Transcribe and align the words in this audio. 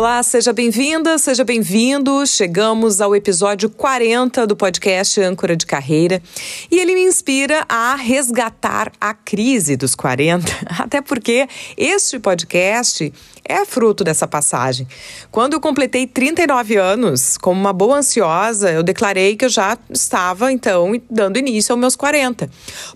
Olá, 0.00 0.22
seja 0.22 0.50
bem-vinda, 0.50 1.18
seja 1.18 1.44
bem-vindo. 1.44 2.26
Chegamos 2.26 3.02
ao 3.02 3.14
episódio 3.14 3.68
40 3.68 4.46
do 4.46 4.56
podcast 4.56 5.20
Âncora 5.20 5.54
de 5.54 5.66
Carreira 5.66 6.22
e 6.70 6.78
ele 6.78 6.94
me 6.94 7.02
inspira 7.02 7.66
a 7.68 7.96
resgatar 7.96 8.90
a 8.98 9.12
crise 9.12 9.76
dos 9.76 9.94
40, 9.94 10.50
até 10.82 11.02
porque 11.02 11.46
este 11.76 12.18
podcast 12.18 13.12
é 13.50 13.64
fruto 13.64 14.04
dessa 14.04 14.26
passagem. 14.26 14.86
Quando 15.30 15.54
eu 15.54 15.60
completei 15.60 16.06
39 16.06 16.76
anos, 16.76 17.36
como 17.36 17.60
uma 17.60 17.72
boa 17.72 17.98
ansiosa, 17.98 18.70
eu 18.70 18.82
declarei 18.82 19.36
que 19.36 19.44
eu 19.44 19.48
já 19.48 19.76
estava, 19.90 20.52
então, 20.52 20.92
dando 21.10 21.38
início 21.38 21.72
aos 21.72 21.80
meus 21.80 21.96
40. 21.96 22.48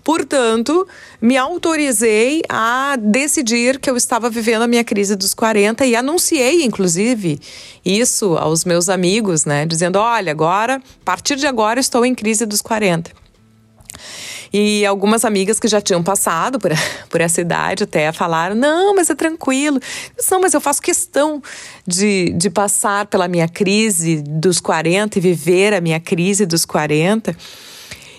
Portanto, 0.03 0.87
me 1.21 1.37
autorizei 1.37 2.41
a 2.47 2.97
decidir 2.99 3.79
que 3.79 3.89
eu 3.89 3.97
estava 3.97 4.29
vivendo 4.29 4.63
a 4.63 4.67
minha 4.67 4.83
crise 4.83 5.15
dos 5.15 5.33
40 5.33 5.85
e 5.85 5.95
anunciei, 5.95 6.63
inclusive, 6.63 7.39
isso 7.83 8.37
aos 8.37 8.65
meus 8.65 8.89
amigos, 8.89 9.45
né? 9.45 9.65
Dizendo: 9.65 9.99
olha, 9.99 10.31
agora, 10.31 10.75
a 10.75 11.05
partir 11.05 11.35
de 11.35 11.47
agora, 11.47 11.79
estou 11.79 12.05
em 12.05 12.15
crise 12.15 12.45
dos 12.45 12.61
40. 12.61 13.11
E 14.57 14.85
algumas 14.85 15.25
amigas 15.25 15.59
que 15.59 15.67
já 15.67 15.81
tinham 15.81 16.01
passado 16.01 16.57
por, 16.57 16.71
por 17.11 17.19
essa 17.19 17.41
idade 17.41 17.83
até 17.83 18.09
falaram: 18.13 18.55
não, 18.55 18.95
mas 18.95 19.09
é 19.09 19.15
tranquilo. 19.15 19.81
Não, 20.31 20.39
mas 20.39 20.53
eu 20.53 20.61
faço 20.61 20.81
questão 20.81 21.43
de, 21.85 22.29
de 22.29 22.49
passar 22.49 23.05
pela 23.07 23.27
minha 23.27 23.49
crise 23.49 24.23
dos 24.25 24.61
40 24.61 25.17
e 25.17 25.21
viver 25.21 25.73
a 25.73 25.81
minha 25.81 25.99
crise 25.99 26.45
dos 26.45 26.63
40. 26.63 27.35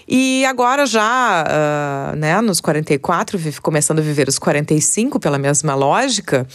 E 0.07 0.45
agora 0.45 0.85
já, 0.85 1.43
uh, 2.13 2.17
né, 2.17 2.39
nos 2.43 2.61
44, 2.61 3.41
começando 3.63 4.01
a 4.01 4.03
viver 4.03 4.29
os 4.29 4.39
45 4.39 5.19
pela 5.19 5.39
mesma 5.39 5.75
lógica, 5.75 6.47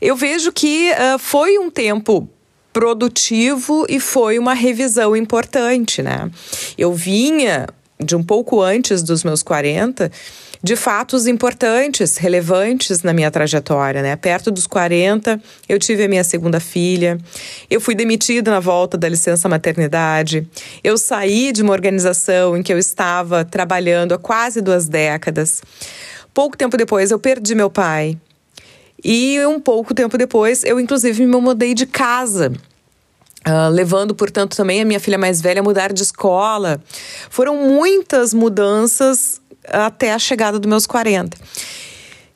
eu 0.00 0.14
vejo 0.14 0.52
que 0.52 0.92
uh, 0.92 1.18
foi 1.18 1.58
um 1.58 1.70
tempo 1.70 2.30
produtivo 2.72 3.84
e 3.88 3.98
foi 3.98 4.38
uma 4.38 4.54
revisão 4.54 5.16
importante, 5.16 6.02
né? 6.02 6.30
Eu 6.78 6.92
vinha 6.92 7.66
de 8.00 8.14
um 8.14 8.22
pouco 8.22 8.60
antes 8.60 9.02
dos 9.02 9.24
meus 9.24 9.42
40, 9.42 10.10
de 10.62 10.76
fatos 10.76 11.26
importantes, 11.26 12.16
relevantes 12.16 13.02
na 13.02 13.12
minha 13.12 13.30
trajetória, 13.30 14.02
né? 14.02 14.16
Perto 14.16 14.50
dos 14.50 14.66
40, 14.66 15.40
eu 15.68 15.78
tive 15.78 16.04
a 16.04 16.08
minha 16.08 16.24
segunda 16.24 16.58
filha, 16.60 17.18
eu 17.70 17.80
fui 17.80 17.94
demitida 17.94 18.50
na 18.50 18.60
volta 18.60 18.96
da 18.96 19.08
licença 19.08 19.48
maternidade, 19.48 20.46
eu 20.82 20.98
saí 20.98 21.52
de 21.52 21.62
uma 21.62 21.72
organização 21.72 22.56
em 22.56 22.62
que 22.62 22.72
eu 22.72 22.78
estava 22.78 23.44
trabalhando 23.44 24.14
há 24.14 24.18
quase 24.18 24.60
duas 24.60 24.88
décadas. 24.88 25.62
Pouco 26.34 26.56
tempo 26.56 26.76
depois, 26.76 27.10
eu 27.10 27.18
perdi 27.18 27.54
meu 27.54 27.70
pai. 27.70 28.16
E 29.04 29.38
um 29.46 29.60
pouco 29.60 29.94
tempo 29.94 30.18
depois, 30.18 30.64
eu 30.64 30.80
inclusive 30.80 31.24
me 31.24 31.40
mudei 31.40 31.72
de 31.72 31.86
casa. 31.86 32.52
Uh, 33.48 33.70
levando, 33.70 34.14
portanto, 34.14 34.54
também 34.54 34.82
a 34.82 34.84
minha 34.84 35.00
filha 35.00 35.16
mais 35.16 35.40
velha 35.40 35.60
a 35.60 35.62
mudar 35.62 35.90
de 35.92 36.02
escola. 36.02 36.82
Foram 37.30 37.56
muitas 37.56 38.34
mudanças 38.34 39.40
até 39.66 40.12
a 40.12 40.18
chegada 40.18 40.58
dos 40.58 40.68
meus 40.68 40.86
40. 40.86 41.36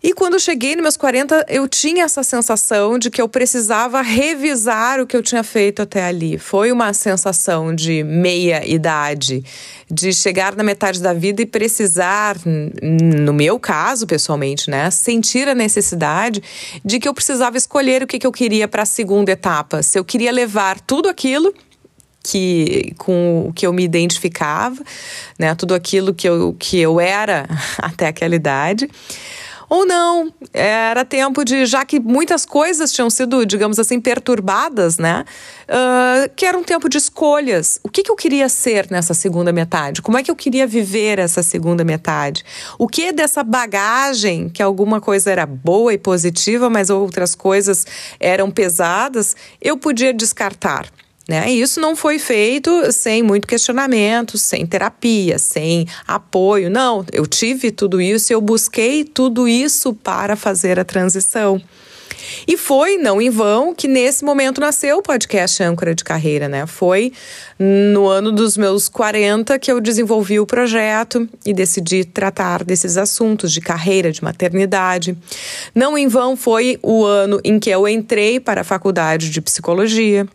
E 0.04 0.12
quando 0.12 0.32
eu 0.34 0.40
cheguei 0.40 0.74
nos 0.74 0.82
meus 0.82 0.96
40, 0.96 1.46
eu 1.48 1.68
tinha 1.68 2.02
essa 2.02 2.24
sensação 2.24 2.98
de 2.98 3.08
que 3.08 3.22
eu 3.22 3.28
precisava 3.28 4.02
revisar 4.02 5.00
o 5.00 5.06
que 5.06 5.16
eu 5.16 5.22
tinha 5.22 5.44
feito 5.44 5.80
até 5.80 6.04
ali. 6.04 6.38
Foi 6.38 6.72
uma 6.72 6.92
sensação 6.92 7.72
de 7.72 8.02
meia 8.02 8.66
idade, 8.66 9.44
de 9.88 10.12
chegar 10.12 10.56
na 10.56 10.64
metade 10.64 11.00
da 11.00 11.12
vida 11.12 11.40
e 11.40 11.46
precisar, 11.46 12.36
no 12.82 13.32
meu 13.32 13.60
caso, 13.60 14.04
pessoalmente, 14.04 14.68
né, 14.68 14.90
sentir 14.90 15.48
a 15.48 15.54
necessidade 15.54 16.42
de 16.84 16.98
que 16.98 17.06
eu 17.06 17.14
precisava 17.14 17.56
escolher 17.56 18.02
o 18.02 18.06
que, 18.06 18.18
que 18.18 18.26
eu 18.26 18.32
queria 18.32 18.66
para 18.66 18.82
a 18.82 18.86
segunda 18.86 19.30
etapa. 19.30 19.84
Se 19.84 19.96
eu 19.96 20.04
queria 20.04 20.32
levar 20.32 20.80
tudo 20.80 21.08
aquilo 21.08 21.54
que 22.24 22.92
com 22.98 23.46
o 23.48 23.52
que 23.52 23.64
eu 23.64 23.72
me 23.72 23.84
identificava, 23.84 24.82
né, 25.38 25.54
tudo 25.54 25.74
aquilo 25.74 26.12
que 26.12 26.28
eu, 26.28 26.56
que 26.58 26.80
eu 26.80 26.98
era 26.98 27.46
até 27.78 28.08
aquela 28.08 28.34
idade 28.34 28.90
ou 29.72 29.86
não. 29.86 30.30
Era 30.52 31.02
tempo 31.02 31.42
de, 31.42 31.64
já 31.64 31.82
que 31.82 31.98
muitas 31.98 32.44
coisas 32.44 32.92
tinham 32.92 33.08
sido, 33.08 33.46
digamos 33.46 33.78
assim, 33.78 33.98
perturbadas, 33.98 34.98
né? 34.98 35.24
Uh, 35.66 36.30
que 36.36 36.44
era 36.44 36.58
um 36.58 36.62
tempo 36.62 36.90
de 36.90 36.98
escolhas. 36.98 37.80
O 37.82 37.88
que, 37.88 38.02
que 38.02 38.10
eu 38.10 38.14
queria 38.14 38.50
ser 38.50 38.90
nessa 38.90 39.14
segunda 39.14 39.50
metade? 39.50 40.02
Como 40.02 40.18
é 40.18 40.22
que 40.22 40.30
eu 40.30 40.36
queria 40.36 40.66
viver 40.66 41.18
essa 41.18 41.42
segunda 41.42 41.84
metade? 41.84 42.44
O 42.78 42.86
que 42.86 43.12
dessa 43.12 43.42
bagagem, 43.42 44.50
que 44.50 44.62
alguma 44.62 45.00
coisa 45.00 45.30
era 45.30 45.46
boa 45.46 45.94
e 45.94 45.96
positiva, 45.96 46.68
mas 46.68 46.90
outras 46.90 47.34
coisas 47.34 47.86
eram 48.20 48.50
pesadas, 48.50 49.34
eu 49.58 49.78
podia 49.78 50.12
descartar? 50.12 50.86
Né? 51.28 51.52
E 51.52 51.60
isso 51.60 51.80
não 51.80 51.94
foi 51.94 52.18
feito 52.18 52.90
sem 52.90 53.22
muito 53.22 53.46
questionamento, 53.46 54.36
sem 54.36 54.66
terapia, 54.66 55.38
sem 55.38 55.86
apoio. 56.06 56.68
Não, 56.68 57.04
eu 57.12 57.26
tive 57.26 57.70
tudo 57.70 58.00
isso, 58.00 58.32
eu 58.32 58.40
busquei 58.40 59.04
tudo 59.04 59.46
isso 59.46 59.94
para 59.94 60.34
fazer 60.34 60.80
a 60.80 60.84
transição. 60.84 61.62
E 62.46 62.56
foi, 62.56 62.96
não 62.96 63.20
em 63.20 63.30
vão, 63.30 63.74
que 63.74 63.86
nesse 63.86 64.24
momento 64.24 64.60
nasceu 64.60 64.98
o 64.98 65.02
podcast 65.02 65.62
Âncora 65.62 65.94
de 65.94 66.04
Carreira, 66.04 66.48
né? 66.48 66.66
Foi 66.66 67.12
no 67.58 68.08
ano 68.08 68.32
dos 68.32 68.56
meus 68.56 68.88
40 68.88 69.58
que 69.58 69.70
eu 69.70 69.80
desenvolvi 69.80 70.40
o 70.40 70.46
projeto 70.46 71.28
e 71.44 71.52
decidi 71.52 72.04
tratar 72.04 72.64
desses 72.64 72.96
assuntos 72.96 73.52
de 73.52 73.60
carreira, 73.60 74.10
de 74.10 74.22
maternidade. 74.22 75.16
Não 75.74 75.96
em 75.96 76.08
vão 76.08 76.36
foi 76.36 76.78
o 76.82 77.04
ano 77.04 77.40
em 77.44 77.58
que 77.58 77.70
eu 77.70 77.86
entrei 77.86 78.40
para 78.40 78.62
a 78.62 78.64
faculdade 78.64 79.30
de 79.30 79.40
psicologia. 79.40 80.26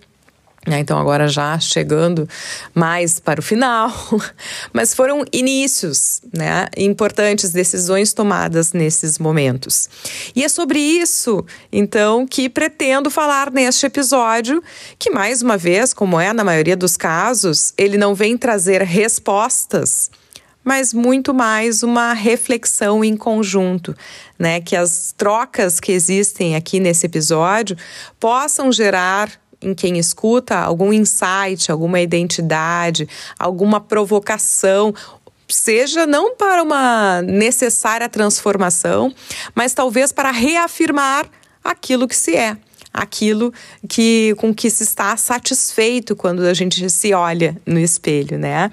Né? 0.68 0.80
Então, 0.80 1.00
agora 1.00 1.30
já 1.30 1.58
chegando 1.60 2.28
mais 2.76 3.22
para 3.22 3.40
o 3.40 3.44
final, 3.44 3.90
mas 4.74 4.94
foram 4.94 5.24
inícios 5.32 6.22
né? 6.34 6.68
importantes, 6.76 7.52
decisões 7.52 8.12
tomadas 8.12 8.74
nesses 8.74 9.18
momentos. 9.18 9.90
E 10.36 10.44
é 10.44 10.50
sobre 10.50 10.78
isso, 10.78 11.46
então, 11.72 12.28
que 12.28 12.50
pretendo 12.50 13.10
falar 13.10 13.50
neste 13.50 13.86
episódio, 13.86 14.62
que, 15.00 15.10
mais 15.10 15.42
uma 15.42 15.56
vez, 15.56 15.94
como 15.94 16.20
é 16.20 16.34
na 16.34 16.44
maioria 16.44 16.76
dos 16.76 16.98
casos, 16.98 17.74
ele 17.78 17.98
não 17.98 18.14
vem 18.14 18.38
trazer 18.38 18.82
respostas 18.82 20.12
mas 20.64 20.94
muito 20.94 21.34
mais 21.34 21.82
uma 21.82 22.12
reflexão 22.12 23.02
em 23.02 23.16
conjunto, 23.16 23.96
né? 24.38 24.60
Que 24.60 24.76
as 24.76 25.14
trocas 25.16 25.80
que 25.80 25.94
existem 25.94 26.58
aqui 26.58 26.78
nesse 26.78 27.06
episódio 27.06 27.78
possam 28.20 28.70
gerar 28.70 29.32
em 29.62 29.74
quem 29.74 29.98
escuta 29.98 30.58
algum 30.58 30.94
insight, 30.94 31.72
alguma 31.72 32.00
identidade, 32.00 33.08
alguma 33.40 33.80
provocação, 33.80 34.94
seja 35.48 36.06
não 36.06 36.36
para 36.36 36.62
uma 36.62 37.22
necessária 37.22 38.10
transformação, 38.10 39.14
mas 39.56 39.74
talvez 39.74 40.12
para 40.12 40.32
reafirmar 40.32 41.26
aquilo 41.64 42.08
que 42.08 42.16
se 42.16 42.36
é 42.36 42.58
aquilo 42.94 43.54
que 43.88 44.34
com 44.38 44.54
que 44.54 44.70
se 44.72 44.82
está 44.84 45.16
satisfeito 45.16 46.16
quando 46.16 46.42
a 46.42 46.54
gente 46.54 46.90
se 46.90 47.14
olha 47.14 47.56
no 47.66 47.80
espelho, 47.80 48.40
né? 48.40 48.72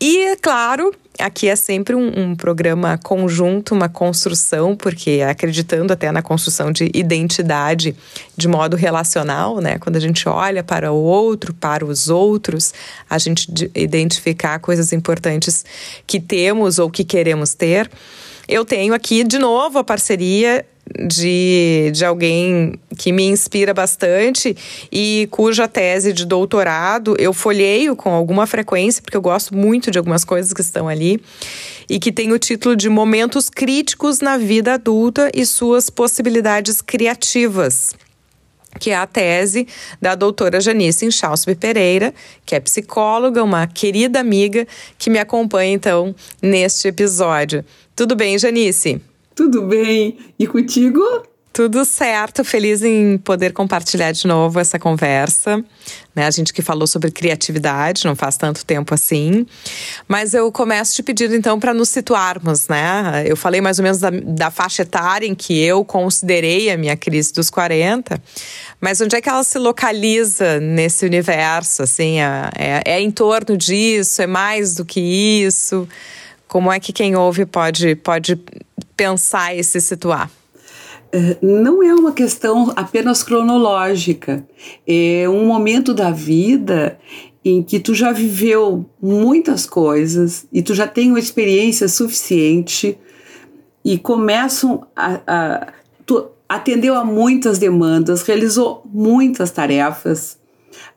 E 0.00 0.24
é 0.24 0.36
claro, 0.36 0.92
aqui 1.18 1.48
é 1.48 1.56
sempre 1.56 1.94
um, 1.94 2.30
um, 2.30 2.34
programa 2.34 2.98
conjunto, 2.98 3.74
uma 3.74 3.88
construção, 3.88 4.74
porque 4.74 5.22
acreditando 5.26 5.92
até 5.92 6.10
na 6.10 6.22
construção 6.22 6.72
de 6.72 6.90
identidade 6.94 7.94
de 8.36 8.48
modo 8.48 8.76
relacional, 8.76 9.60
né? 9.60 9.78
Quando 9.78 9.96
a 9.96 10.00
gente 10.00 10.28
olha 10.28 10.62
para 10.62 10.92
o 10.92 10.96
outro, 10.96 11.52
para 11.54 11.84
os 11.84 12.08
outros, 12.08 12.72
a 13.08 13.18
gente 13.18 13.48
identificar 13.74 14.58
coisas 14.58 14.92
importantes 14.92 15.64
que 16.06 16.18
temos 16.18 16.78
ou 16.78 16.90
que 16.90 17.04
queremos 17.04 17.54
ter. 17.54 17.90
Eu 18.48 18.64
tenho 18.64 18.92
aqui 18.92 19.22
de 19.24 19.38
novo 19.38 19.78
a 19.78 19.84
parceria 19.84 20.64
de, 20.98 21.90
de 21.92 22.04
alguém 22.04 22.74
que 22.98 23.12
me 23.12 23.24
inspira 23.24 23.72
bastante 23.72 24.56
e 24.90 25.28
cuja 25.30 25.68
tese 25.68 26.12
de 26.12 26.26
doutorado 26.26 27.14
eu 27.18 27.32
folheio 27.32 27.96
com 27.96 28.10
alguma 28.10 28.46
frequência, 28.46 29.02
porque 29.02 29.16
eu 29.16 29.22
gosto 29.22 29.56
muito 29.56 29.90
de 29.90 29.98
algumas 29.98 30.24
coisas 30.24 30.52
que 30.52 30.60
estão 30.60 30.88
ali, 30.88 31.22
e 31.88 31.98
que 31.98 32.12
tem 32.12 32.32
o 32.32 32.38
título 32.38 32.76
de 32.76 32.88
Momentos 32.88 33.48
Críticos 33.48 34.20
na 34.20 34.36
Vida 34.36 34.74
Adulta 34.74 35.30
e 35.34 35.44
Suas 35.46 35.90
Possibilidades 35.90 36.80
Criativas 36.80 37.94
que 38.80 38.90
é 38.90 38.96
a 38.96 39.06
tese 39.06 39.68
da 40.00 40.14
doutora 40.14 40.58
Janice 40.58 41.04
Inchauspe 41.04 41.54
Pereira, 41.54 42.14
que 42.46 42.54
é 42.54 42.60
psicóloga, 42.60 43.44
uma 43.44 43.66
querida 43.66 44.18
amiga 44.18 44.66
que 44.98 45.10
me 45.10 45.18
acompanha 45.18 45.74
então 45.74 46.14
neste 46.40 46.88
episódio. 46.88 47.62
Tudo 47.94 48.16
bem, 48.16 48.38
Janice? 48.38 48.98
Tudo 49.34 49.62
bem. 49.62 50.18
E 50.38 50.46
contigo? 50.46 51.00
Tudo 51.52 51.84
certo, 51.84 52.42
feliz 52.42 52.82
em 52.82 53.18
poder 53.18 53.52
compartilhar 53.52 54.12
de 54.12 54.26
novo 54.26 54.58
essa 54.58 54.78
conversa. 54.78 55.62
Né? 56.16 56.26
A 56.26 56.30
gente 56.30 56.50
que 56.50 56.62
falou 56.62 56.86
sobre 56.86 57.10
criatividade, 57.10 58.06
não 58.06 58.16
faz 58.16 58.38
tanto 58.38 58.64
tempo 58.64 58.94
assim. 58.94 59.46
Mas 60.08 60.32
eu 60.32 60.50
começo 60.50 60.94
te 60.94 61.02
pedindo 61.02 61.34
então 61.34 61.60
para 61.60 61.74
nos 61.74 61.90
situarmos, 61.90 62.68
né? 62.68 63.24
Eu 63.26 63.36
falei 63.36 63.60
mais 63.60 63.78
ou 63.78 63.82
menos 63.82 63.98
da, 63.98 64.08
da, 64.08 64.50
faixa 64.50 64.80
etária 64.80 65.26
em 65.26 65.34
que 65.34 65.62
eu 65.62 65.84
considerei 65.84 66.70
a 66.70 66.78
minha 66.78 66.96
crise 66.96 67.34
dos 67.34 67.50
40, 67.50 68.18
mas 68.80 69.02
onde 69.02 69.14
é 69.14 69.20
que 69.20 69.28
ela 69.28 69.44
se 69.44 69.58
localiza 69.58 70.58
nesse 70.58 71.04
universo? 71.04 71.82
Assim, 71.82 72.18
é, 72.18 72.50
é, 72.58 72.82
é 72.94 73.00
em 73.00 73.10
torno 73.10 73.58
disso? 73.58 74.22
É 74.22 74.26
mais 74.26 74.74
do 74.74 74.86
que 74.86 75.00
isso? 75.00 75.86
Como 76.52 76.70
é 76.70 76.78
que 76.78 76.92
quem 76.92 77.16
ouve 77.16 77.46
pode, 77.46 77.94
pode 77.96 78.38
pensar 78.94 79.56
e 79.56 79.64
se 79.64 79.80
situar? 79.80 80.30
Eh, 81.10 81.38
não 81.40 81.82
é 81.82 81.94
uma 81.94 82.12
questão 82.12 82.70
apenas 82.76 83.22
cronológica, 83.22 84.46
é 84.86 85.26
um 85.30 85.46
momento 85.46 85.94
da 85.94 86.10
vida 86.10 86.98
em 87.42 87.62
que 87.62 87.80
tu 87.80 87.94
já 87.94 88.12
viveu 88.12 88.84
muitas 89.00 89.64
coisas 89.64 90.46
e 90.52 90.60
tu 90.60 90.74
já 90.74 90.86
tem 90.86 91.08
uma 91.08 91.18
experiência 91.18 91.88
suficiente 91.88 92.98
e 93.82 93.96
começam 93.96 94.86
a, 94.94 95.20
a 95.26 95.72
tu 96.04 96.26
atendeu 96.46 96.96
a 96.96 97.02
muitas 97.02 97.58
demandas, 97.58 98.20
realizou 98.24 98.82
muitas 98.92 99.50
tarefas. 99.50 100.36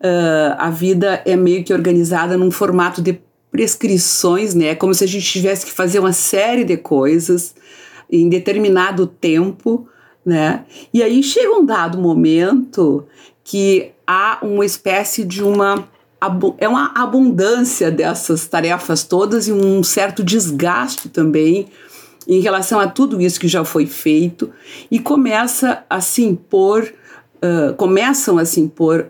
Uh, 0.02 0.52
a 0.58 0.70
vida 0.70 1.22
é 1.26 1.38
meio 1.38 1.64
que 1.64 1.74
organizada 1.74 2.38
num 2.38 2.52
formato 2.52 3.02
de 3.02 3.22
prescrições, 3.56 4.54
né? 4.54 4.76
Como 4.76 4.94
se 4.94 5.04
a 5.04 5.08
gente 5.08 5.26
tivesse 5.26 5.66
que 5.66 5.72
fazer 5.72 6.00
uma 6.00 6.14
série 6.14 6.64
de 6.64 6.78
coisas 6.78 7.56
em 8.12 8.28
determinado 8.30 9.08
tempo 9.08 9.88
né? 10.26 10.66
E 10.92 11.04
aí 11.04 11.22
chega 11.22 11.56
um 11.56 11.64
dado 11.64 12.00
momento 12.00 13.06
que 13.44 13.92
há 14.08 14.40
uma 14.42 14.66
espécie 14.66 15.24
de 15.24 15.44
uma 15.44 15.88
é 16.58 16.68
uma 16.68 16.92
abundância 16.96 17.92
dessas 17.92 18.48
tarefas 18.48 19.04
todas 19.04 19.48
e 19.48 19.54
um 19.54 19.84
certo 19.84 20.24
desgaste 20.24 21.08
também 21.08 21.68
em 22.28 22.40
relação 22.40 22.80
a 22.80 22.88
tudo 22.88 23.22
isso 23.22 23.40
que 23.40 23.48
já 23.48 23.64
foi 23.64 23.86
feito 23.86 24.52
e 24.90 24.98
começa 24.98 25.84
a 25.88 26.02
se 26.02 26.24
impor 26.24 26.92
uh, 27.36 27.76
começam 27.76 28.40
a 28.40 28.46
se 28.46 28.60
impor 28.60 29.08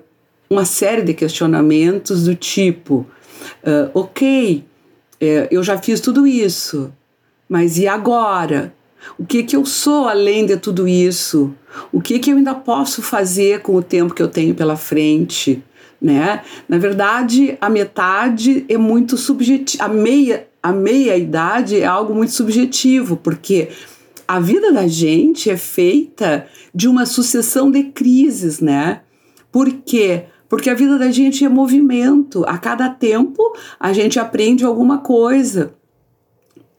uma 0.50 0.66
série 0.66 1.04
de 1.04 1.14
questionamentos 1.14 2.26
do 2.26 2.36
tipo 2.36 3.06
uh, 3.64 3.92
ok 3.94 4.64
é, 5.20 5.48
eu 5.52 5.64
já 5.64 5.78
fiz 5.78 6.00
tudo 6.00 6.26
isso 6.28 6.92
mas 7.48 7.78
e 7.78 7.88
agora 7.88 8.74
o 9.18 9.26
que 9.26 9.44
que 9.44 9.56
eu 9.56 9.66
sou 9.66 10.08
além 10.08 10.46
de 10.46 10.58
tudo 10.58 10.88
isso? 10.88 11.54
O 11.92 12.02
que 12.02 12.20
que 12.20 12.32
eu 12.32 12.38
ainda 12.38 12.56
posso 12.56 13.02
fazer 13.02 13.62
com 13.62 13.76
o 13.76 13.84
tempo 13.84 14.14
que 14.14 14.22
eu 14.22 14.28
tenho 14.28 14.56
pela 14.56 14.76
frente? 14.76 15.64
Né? 16.02 16.42
Na 16.68 16.78
verdade, 16.78 17.58
a 17.62 17.70
metade 17.70 18.66
é 18.68 18.78
muito 18.78 19.18
subjetiva, 19.18 19.86
a 19.86 19.88
meia, 19.88 20.48
a 20.62 20.72
meia 20.72 21.18
idade 21.18 21.80
é 21.80 21.86
algo 21.86 22.14
muito 22.14 22.34
subjetivo, 22.34 23.16
porque 23.18 23.70
a 24.28 24.40
vida 24.40 24.72
da 24.72 24.88
gente 24.88 25.50
é 25.50 25.58
feita 25.58 26.48
de 26.74 26.88
uma 26.88 27.06
sucessão 27.06 27.72
de 27.72 27.84
crises, 27.84 28.60
né? 28.60 29.02
Por 29.52 29.72
quê? 29.72 30.26
Porque 30.56 30.70
a 30.70 30.74
vida 30.74 30.98
da 30.98 31.12
gente 31.12 31.44
é 31.44 31.50
movimento. 31.50 32.46
A 32.48 32.58
cada 32.58 32.88
tempo 32.90 33.44
a 33.78 33.92
gente 33.92 34.18
aprende 34.18 34.64
alguma 34.64 35.00
coisa 35.00 35.74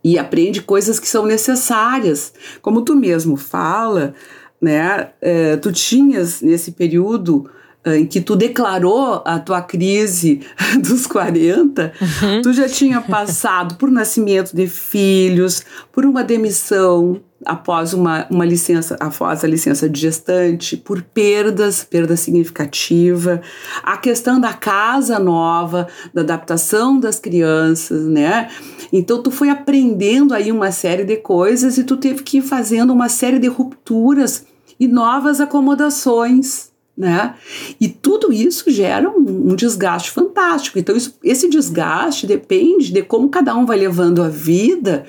e 0.02 0.18
aprende 0.18 0.62
coisas 0.62 0.98
que 0.98 1.06
são 1.06 1.26
necessárias. 1.26 2.32
Como 2.62 2.80
tu 2.80 2.96
mesmo 2.96 3.36
fala, 3.36 4.14
né, 4.58 5.10
é, 5.20 5.58
tu 5.58 5.70
tinhas 5.70 6.40
nesse 6.40 6.72
período 6.72 7.50
é, 7.84 7.98
em 7.98 8.06
que 8.06 8.22
tu 8.22 8.34
declarou 8.34 9.20
a 9.26 9.38
tua 9.38 9.60
crise 9.60 10.40
dos 10.80 11.06
40, 11.06 11.92
uhum. 12.00 12.40
tu 12.40 12.54
já 12.54 12.66
tinha 12.66 13.02
passado 13.02 13.74
por 13.74 13.90
nascimento 13.90 14.56
de 14.56 14.66
filhos, 14.66 15.62
por 15.92 16.06
uma 16.06 16.24
demissão 16.24 17.20
após 17.44 17.92
uma, 17.92 18.26
uma 18.30 18.44
licença, 18.44 18.96
após 18.98 19.44
a 19.44 19.48
licença 19.48 19.88
de 19.88 20.00
gestante, 20.00 20.76
por 20.76 21.02
perdas, 21.02 21.84
perda 21.84 22.16
significativa, 22.16 23.42
a 23.82 23.96
questão 23.96 24.40
da 24.40 24.54
casa 24.54 25.18
nova, 25.18 25.86
da 26.14 26.22
adaptação 26.22 26.98
das 26.98 27.18
crianças, 27.18 28.06
né? 28.06 28.48
Então 28.92 29.22
tu 29.22 29.30
foi 29.30 29.50
aprendendo 29.50 30.32
aí 30.32 30.50
uma 30.50 30.70
série 30.70 31.04
de 31.04 31.16
coisas 31.16 31.76
e 31.76 31.84
tu 31.84 31.96
teve 31.96 32.22
que 32.22 32.38
ir 32.38 32.42
fazendo 32.42 32.92
uma 32.92 33.08
série 33.08 33.38
de 33.38 33.48
rupturas 33.48 34.46
e 34.78 34.88
novas 34.88 35.40
acomodações, 35.40 36.70
né? 36.96 37.34
E 37.78 37.88
tudo 37.88 38.32
isso 38.32 38.70
gera 38.70 39.10
um, 39.10 39.50
um 39.50 39.56
desgaste 39.56 40.10
fantástico. 40.10 40.78
Então 40.78 40.96
isso, 40.96 41.18
esse 41.22 41.48
desgaste 41.50 42.26
depende 42.26 42.92
de 42.92 43.02
como 43.02 43.28
cada 43.28 43.54
um 43.54 43.66
vai 43.66 43.78
levando 43.78 44.22
a 44.22 44.28
vida 44.28 45.04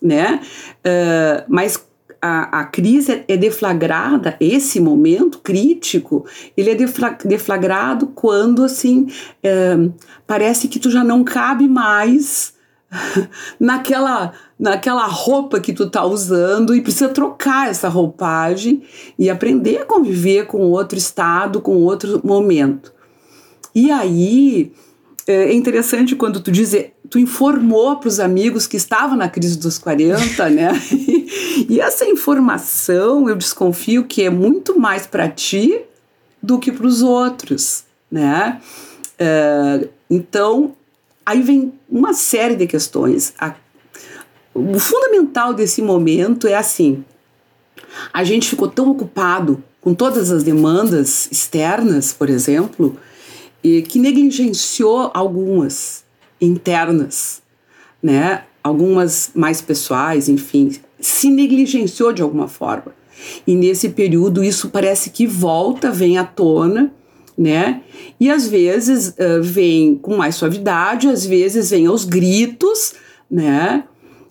né? 0.00 0.40
Uh, 0.84 1.44
mas 1.48 1.76
a, 2.20 2.60
a 2.60 2.64
crise 2.64 3.24
é 3.26 3.36
deflagrada, 3.36 4.36
esse 4.40 4.78
momento 4.78 5.38
crítico, 5.38 6.26
ele 6.56 6.70
é 6.70 6.76
deflagrado 7.24 8.08
quando, 8.08 8.62
assim, 8.62 9.06
é, 9.42 9.76
parece 10.26 10.68
que 10.68 10.78
tu 10.78 10.90
já 10.90 11.02
não 11.02 11.24
cabe 11.24 11.66
mais 11.66 12.52
naquela 13.58 14.32
naquela 14.58 15.06
roupa 15.06 15.58
que 15.58 15.72
tu 15.72 15.88
tá 15.88 16.04
usando 16.04 16.74
e 16.74 16.82
precisa 16.82 17.08
trocar 17.08 17.70
essa 17.70 17.88
roupagem 17.88 18.82
e 19.18 19.30
aprender 19.30 19.78
a 19.78 19.86
conviver 19.86 20.46
com 20.46 20.58
outro 20.58 20.98
estado, 20.98 21.62
com 21.62 21.76
outro 21.76 22.20
momento. 22.22 22.92
E 23.74 23.90
aí 23.90 24.70
é 25.26 25.52
interessante 25.52 26.14
quando 26.14 26.40
tu 26.40 26.50
diz, 26.50 26.74
tu 27.08 27.18
informou 27.18 27.96
para 27.96 28.08
os 28.08 28.20
amigos 28.20 28.66
que 28.66 28.76
estava 28.76 29.16
na 29.16 29.28
crise 29.28 29.58
dos 29.58 29.78
40, 29.78 30.50
né? 30.50 30.70
E, 31.68 31.80
essa 31.80 32.04
informação, 32.04 33.28
eu 33.28 33.36
desconfio 33.36 34.04
que 34.04 34.22
é 34.22 34.30
muito 34.30 34.78
mais 34.80 35.06
para 35.06 35.28
ti 35.28 35.80
do 36.42 36.58
que 36.58 36.72
para 36.72 36.86
os 36.86 37.02
outros, 37.02 37.84
né? 38.10 38.60
É, 39.18 39.88
então, 40.08 40.74
aí 41.24 41.42
vem 41.42 41.72
uma 41.88 42.14
série 42.14 42.56
de 42.56 42.66
questões. 42.66 43.34
A, 43.38 43.54
o 44.54 44.78
fundamental 44.78 45.52
desse 45.52 45.82
momento 45.82 46.46
é 46.48 46.56
assim: 46.56 47.04
a 48.12 48.24
gente 48.24 48.48
ficou 48.48 48.68
tão 48.68 48.90
ocupado 48.90 49.62
com 49.80 49.94
todas 49.94 50.30
as 50.30 50.42
demandas 50.42 51.28
externas, 51.30 52.12
por 52.12 52.28
exemplo, 52.28 52.98
e 53.62 53.82
que 53.82 53.98
negligenciou 53.98 55.10
algumas 55.12 56.04
internas, 56.40 57.42
né? 58.02 58.44
Algumas 58.62 59.30
mais 59.34 59.60
pessoais, 59.60 60.28
enfim, 60.28 60.70
se 60.98 61.30
negligenciou 61.30 62.12
de 62.12 62.22
alguma 62.22 62.48
forma. 62.48 62.94
E 63.46 63.54
nesse 63.54 63.90
período 63.90 64.42
isso 64.42 64.70
parece 64.70 65.10
que 65.10 65.26
volta, 65.26 65.90
vem 65.90 66.18
à 66.18 66.24
tona, 66.24 66.92
né? 67.36 67.82
E 68.18 68.30
às 68.30 68.46
vezes 68.46 69.08
uh, 69.08 69.42
vem 69.42 69.96
com 69.96 70.16
mais 70.16 70.34
suavidade, 70.34 71.08
às 71.08 71.24
vezes 71.24 71.70
vem 71.70 71.86
aos 71.86 72.04
gritos, 72.04 72.94
né? 73.30 73.84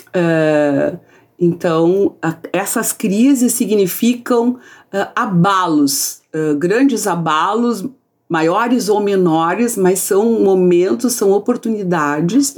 Uh, 0.09 0.99
então, 1.39 2.15
a, 2.21 2.35
essas 2.51 2.91
crises 2.91 3.53
significam 3.53 4.59
uh, 4.93 5.07
abalos, 5.15 6.19
grandes 6.59 7.07
abalos 7.07 7.83
maiores 8.29 8.87
ou 8.87 9.01
menores, 9.01 9.75
mas 9.75 9.99
são 9.99 10.39
momentos, 10.41 11.13
são 11.13 11.31
oportunidades 11.31 12.57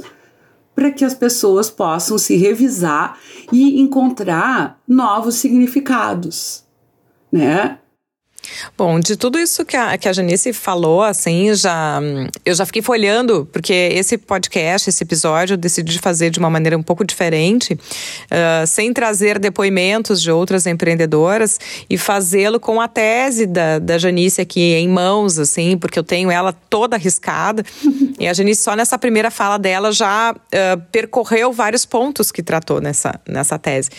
para 0.74 0.90
que 0.90 1.04
as 1.04 1.14
pessoas 1.14 1.70
possam 1.70 2.18
se 2.18 2.36
revisar 2.36 3.18
e 3.50 3.80
encontrar 3.80 4.78
novos 4.86 5.36
significados, 5.36 6.64
né? 7.30 7.78
Bom, 8.76 8.98
de 8.98 9.16
tudo 9.16 9.38
isso 9.38 9.64
que 9.64 9.76
a, 9.76 9.96
que 9.96 10.08
a 10.08 10.12
Janice 10.12 10.52
falou, 10.52 11.02
assim, 11.02 11.54
já 11.54 12.00
eu 12.44 12.54
já 12.54 12.66
fiquei 12.66 12.82
folhando, 12.82 13.48
porque 13.52 13.72
esse 13.72 14.18
podcast, 14.18 14.88
esse 14.88 15.02
episódio, 15.04 15.54
eu 15.54 15.58
decidi 15.58 15.98
fazer 15.98 16.30
de 16.30 16.38
uma 16.38 16.50
maneira 16.50 16.76
um 16.76 16.82
pouco 16.82 17.04
diferente, 17.04 17.74
uh, 17.74 18.66
sem 18.66 18.92
trazer 18.92 19.38
depoimentos 19.38 20.20
de 20.20 20.30
outras 20.30 20.66
empreendedoras 20.66 21.58
e 21.88 21.96
fazê-lo 21.96 22.58
com 22.58 22.80
a 22.80 22.88
tese 22.88 23.46
da, 23.46 23.78
da 23.78 23.98
Janice 23.98 24.40
aqui 24.40 24.74
em 24.74 24.88
mãos, 24.88 25.38
assim, 25.38 25.76
porque 25.76 25.98
eu 25.98 26.04
tenho 26.04 26.30
ela 26.30 26.52
toda 26.52 26.96
arriscada. 26.96 27.64
e 28.18 28.26
a 28.26 28.32
Janice, 28.32 28.62
só 28.62 28.74
nessa 28.74 28.98
primeira 28.98 29.30
fala 29.30 29.58
dela, 29.58 29.92
já 29.92 30.32
uh, 30.32 30.82
percorreu 30.90 31.52
vários 31.52 31.84
pontos 31.84 32.32
que 32.32 32.42
tratou 32.42 32.80
nessa, 32.80 33.20
nessa 33.28 33.58
tese. 33.58 33.90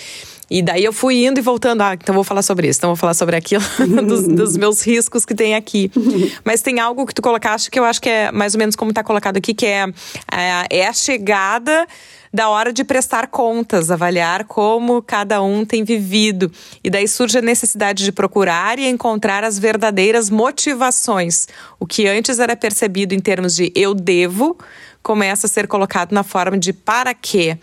E 0.50 0.62
daí 0.62 0.84
eu 0.84 0.94
fui 0.94 1.26
indo 1.26 1.40
e 1.40 1.42
voltando. 1.42 1.82
Ah, 1.82 1.94
então 1.94 2.14
vou 2.14 2.24
falar 2.24 2.42
sobre 2.42 2.68
isso, 2.68 2.80
então 2.80 2.90
vou 2.90 2.96
falar 2.96 3.14
sobre 3.14 3.36
aquilo, 3.36 3.64
dos, 4.06 4.28
dos, 4.28 4.58
meus 4.58 4.82
riscos 4.86 5.26
que 5.26 5.34
tem 5.34 5.56
aqui. 5.56 5.92
Mas 6.44 6.62
tem 6.62 6.80
algo 6.80 7.06
que 7.06 7.14
tu 7.14 7.22
colocaste 7.22 7.70
que 7.70 7.80
eu 7.80 7.86
acho 7.86 8.02
que 8.02 8.10
é 8.10 8.32
mais 8.32 8.54
ou 8.54 8.60
menos 8.60 8.76
como 8.76 8.92
está 8.92 9.04
colocado 9.04 9.38
aqui, 9.38 9.54
que 9.54 9.66
é, 9.66 9.86
é, 10.32 10.80
é 10.80 10.88
a 10.88 10.94
chegada 10.94 11.88
da 12.34 12.50
hora 12.50 12.74
de 12.74 12.84
prestar 12.84 13.28
contas, 13.28 13.92
avaliar 13.92 14.46
como 14.46 15.04
cada 15.04 15.42
um 15.44 15.64
tem 15.64 15.84
vivido. 15.84 16.52
E 16.84 16.90
daí 16.90 17.08
surge 17.08 17.38
a 17.38 17.42
necessidade 17.42 18.04
de 18.04 18.12
procurar 18.12 18.80
e 18.80 18.88
encontrar 18.88 19.44
as 19.44 19.60
verdadeiras 19.60 20.32
motivações. 20.32 21.48
O 21.80 21.86
que 21.86 22.08
antes 22.08 22.40
era 22.40 22.56
percebido 22.56 23.14
em 23.14 23.20
termos 23.20 23.56
de 23.56 23.72
eu 23.76 23.94
devo, 23.94 24.58
começa 25.04 25.46
a 25.46 25.50
ser 25.50 25.68
colocado 25.68 26.14
na 26.14 26.24
forma 26.24 26.58
de 26.58 26.74
para 26.74 27.14
quê. 27.14 27.58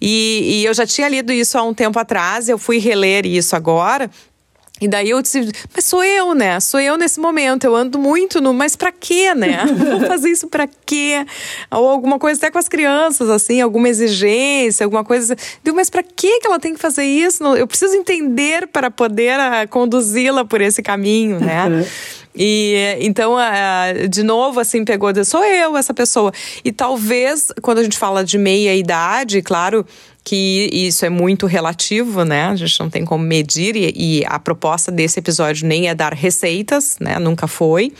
E, 0.00 0.60
e 0.60 0.64
eu 0.64 0.72
já 0.72 0.86
tinha 0.86 1.08
lido 1.08 1.32
isso 1.32 1.58
há 1.58 1.62
um 1.62 1.74
tempo 1.74 1.98
atrás, 1.98 2.48
eu 2.48 2.56
fui 2.56 2.78
reler 2.78 3.26
isso 3.26 3.56
agora. 3.56 4.08
E 4.78 4.86
daí 4.86 5.08
eu 5.08 5.22
disse, 5.22 5.48
mas 5.74 5.86
sou 5.86 6.04
eu, 6.04 6.34
né? 6.34 6.60
Sou 6.60 6.78
eu 6.78 6.98
nesse 6.98 7.18
momento. 7.18 7.64
Eu 7.64 7.74
ando 7.74 7.98
muito 7.98 8.42
no, 8.42 8.52
mas 8.52 8.76
para 8.76 8.92
quê, 8.92 9.34
né? 9.34 9.64
Vou 9.98 10.06
fazer 10.06 10.30
isso 10.30 10.48
para 10.48 10.68
quê? 10.84 11.24
Ou 11.70 11.88
alguma 11.88 12.18
coisa 12.18 12.38
até 12.38 12.50
com 12.50 12.58
as 12.58 12.68
crianças, 12.68 13.30
assim, 13.30 13.62
alguma 13.62 13.88
exigência, 13.88 14.84
alguma 14.84 15.02
coisa. 15.02 15.34
Digo, 15.64 15.76
mas 15.76 15.88
para 15.88 16.02
que 16.02 16.40
ela 16.44 16.60
tem 16.60 16.74
que 16.74 16.80
fazer 16.80 17.04
isso? 17.04 17.42
Eu 17.56 17.66
preciso 17.66 17.94
entender 17.94 18.66
para 18.66 18.90
poder 18.90 19.40
ah, 19.40 19.66
conduzi-la 19.66 20.44
por 20.44 20.60
esse 20.60 20.82
caminho, 20.82 21.40
né? 21.40 21.86
E 22.36 22.96
então, 23.00 23.36
de 24.08 24.22
novo, 24.22 24.60
assim, 24.60 24.84
pegou, 24.84 25.10
sou 25.24 25.44
eu 25.44 25.76
essa 25.76 25.94
pessoa. 25.94 26.32
E 26.64 26.70
talvez, 26.70 27.48
quando 27.62 27.78
a 27.78 27.82
gente 27.82 27.98
fala 27.98 28.24
de 28.24 28.36
meia 28.36 28.74
idade, 28.74 29.40
claro, 29.42 29.86
que 30.26 30.68
isso 30.72 31.06
é 31.06 31.08
muito 31.08 31.46
relativo, 31.46 32.24
né? 32.24 32.46
A 32.46 32.56
gente 32.56 32.80
não 32.80 32.90
tem 32.90 33.04
como 33.04 33.22
medir 33.22 33.76
e, 33.76 34.24
a 34.26 34.40
proposta 34.40 34.90
desse 34.90 35.20
episódio 35.20 35.66
nem 35.66 35.88
é 35.88 35.94
dar 35.94 36.12
receitas, 36.12 36.96
né? 37.00 37.16
Nunca 37.20 37.46
foi. 37.46 37.92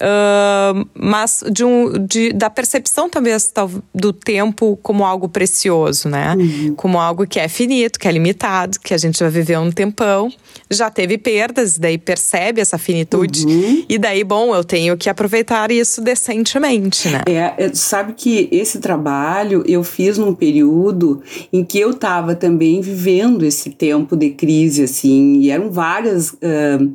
Uh, 0.00 0.88
mas 0.94 1.44
de 1.52 1.62
um, 1.62 1.92
de, 2.06 2.32
da 2.32 2.48
percepção 2.48 3.10
talvez 3.10 3.52
do 3.94 4.14
tempo 4.14 4.78
como 4.82 5.04
algo 5.04 5.28
precioso, 5.28 6.08
né? 6.08 6.34
Uhum. 6.38 6.74
Como 6.74 6.98
algo 6.98 7.26
que 7.26 7.38
é 7.38 7.48
finito, 7.48 7.98
que 7.98 8.08
é 8.08 8.12
limitado, 8.12 8.80
que 8.80 8.94
a 8.94 8.98
gente 8.98 9.20
vai 9.20 9.30
viver 9.30 9.58
um 9.58 9.70
tempão. 9.70 10.32
Já 10.70 10.88
teve 10.88 11.18
perdas, 11.18 11.76
daí 11.76 11.98
percebe 11.98 12.60
essa 12.60 12.78
finitude. 12.78 13.44
Uhum. 13.44 13.84
E 13.88 13.98
daí, 13.98 14.24
bom, 14.24 14.54
eu 14.54 14.64
tenho 14.64 14.96
que 14.96 15.10
aproveitar 15.10 15.70
isso 15.70 16.00
decentemente, 16.00 17.08
né? 17.08 17.22
É, 17.26 17.64
é 17.64 17.74
sabe 17.74 18.14
que 18.14 18.48
esse 18.50 18.78
trabalho 18.78 19.62
eu 19.66 19.84
fiz 19.84 20.16
num 20.16 20.34
período 20.34 21.22
em 21.52 21.62
que 21.62 21.78
eu 21.78 21.90
estava 21.90 22.34
também 22.34 22.80
vivendo 22.80 23.44
esse 23.44 23.70
tempo 23.70 24.16
de 24.16 24.30
crise, 24.30 24.84
assim, 24.84 25.40
e 25.40 25.50
eram 25.50 25.70
várias. 25.70 26.30
Uh, 26.30 26.94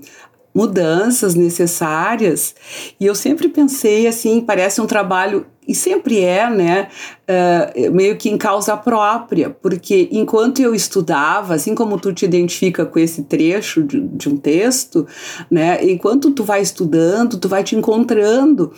mudanças 0.56 1.36
necessárias. 1.36 2.56
E 2.98 3.06
eu 3.06 3.14
sempre 3.14 3.50
pensei 3.50 4.08
assim, 4.08 4.40
parece 4.40 4.80
um 4.80 4.88
trabalho 4.88 5.46
e 5.68 5.74
sempre 5.74 6.22
é, 6.22 6.48
né, 6.50 6.88
uh, 7.28 7.92
meio 7.92 8.16
que 8.18 8.30
em 8.30 8.38
causa 8.38 8.78
própria, 8.78 9.50
porque 9.50 10.08
enquanto 10.12 10.62
eu 10.62 10.76
estudava, 10.76 11.56
assim 11.56 11.74
como 11.74 12.00
tu 12.00 12.14
te 12.14 12.24
identifica 12.24 12.86
com 12.86 13.00
esse 13.00 13.24
trecho 13.24 13.84
de, 13.84 14.00
de 14.00 14.30
um 14.30 14.38
texto, 14.38 15.08
né, 15.50 15.84
enquanto 15.84 16.32
tu 16.32 16.44
vai 16.44 16.62
estudando, 16.62 17.40
tu 17.40 17.50
vai 17.50 17.64
te 17.64 17.76
encontrando 17.76 18.72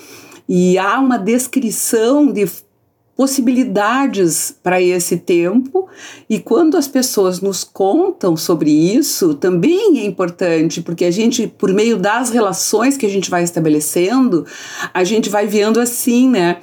e 0.48 0.78
há 0.78 0.98
uma 0.98 1.18
descrição 1.18 2.32
de 2.32 2.50
possibilidades 3.18 4.56
para 4.62 4.80
esse 4.80 5.18
tempo 5.18 5.90
e 6.30 6.40
quando 6.40 6.78
as 6.78 6.88
pessoas 6.88 7.42
nos 7.42 7.64
contam 7.64 8.38
sobre 8.38 8.70
isso 8.70 9.34
também 9.34 10.00
é 10.00 10.06
importante 10.06 10.82
porque 10.84 11.04
a 11.04 11.12
gente 11.12 11.48
por 11.48 11.74
meio 11.74 11.98
das 11.98 12.30
relações 12.30 12.96
que 12.96 13.08
a 13.08 13.10
gente 13.10 13.30
vai 13.32 13.44
estabelecendo 13.44 14.46
a 14.94 15.04
gente 15.04 15.32
vai 15.32 15.48
vendo 15.48 15.80
assim 15.80 16.30
né 16.30 16.58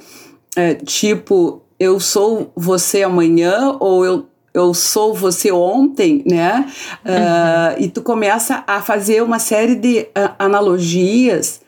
é, 0.55 0.75
tipo 0.75 1.61
eu 1.77 1.99
sou 1.99 2.53
você 2.55 3.03
amanhã 3.03 3.75
ou 3.79 4.05
eu 4.05 4.25
eu 4.53 4.73
sou 4.73 5.13
você 5.13 5.51
ontem, 5.51 6.23
né? 6.25 6.65
Uhum. 7.03 7.11
Uh, 7.13 7.83
e 7.83 7.89
tu 7.89 8.01
começa 8.01 8.63
a 8.65 8.81
fazer 8.81 9.21
uma 9.21 9.37
série 9.37 9.75
de 9.75 9.99
uh, 9.99 10.31
analogias 10.39 11.59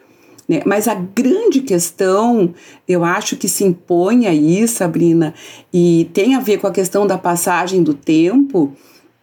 né? 0.48 0.62
Mas 0.66 0.88
a 0.88 0.96
grande 0.96 1.62
questão, 1.62 2.54
eu 2.88 3.04
acho 3.04 3.36
que 3.36 3.50
se 3.50 3.64
impõe 3.64 4.28
aí, 4.28 4.68
Sabrina, 4.68 5.34
e 5.74 6.10
tem 6.14 6.36
a 6.36 6.40
ver 6.40 6.58
com 6.58 6.68
a 6.68 6.72
questão 6.72 7.06
da 7.06 7.18
passagem 7.18 7.84
do 7.84 7.94
tempo, 7.94 8.74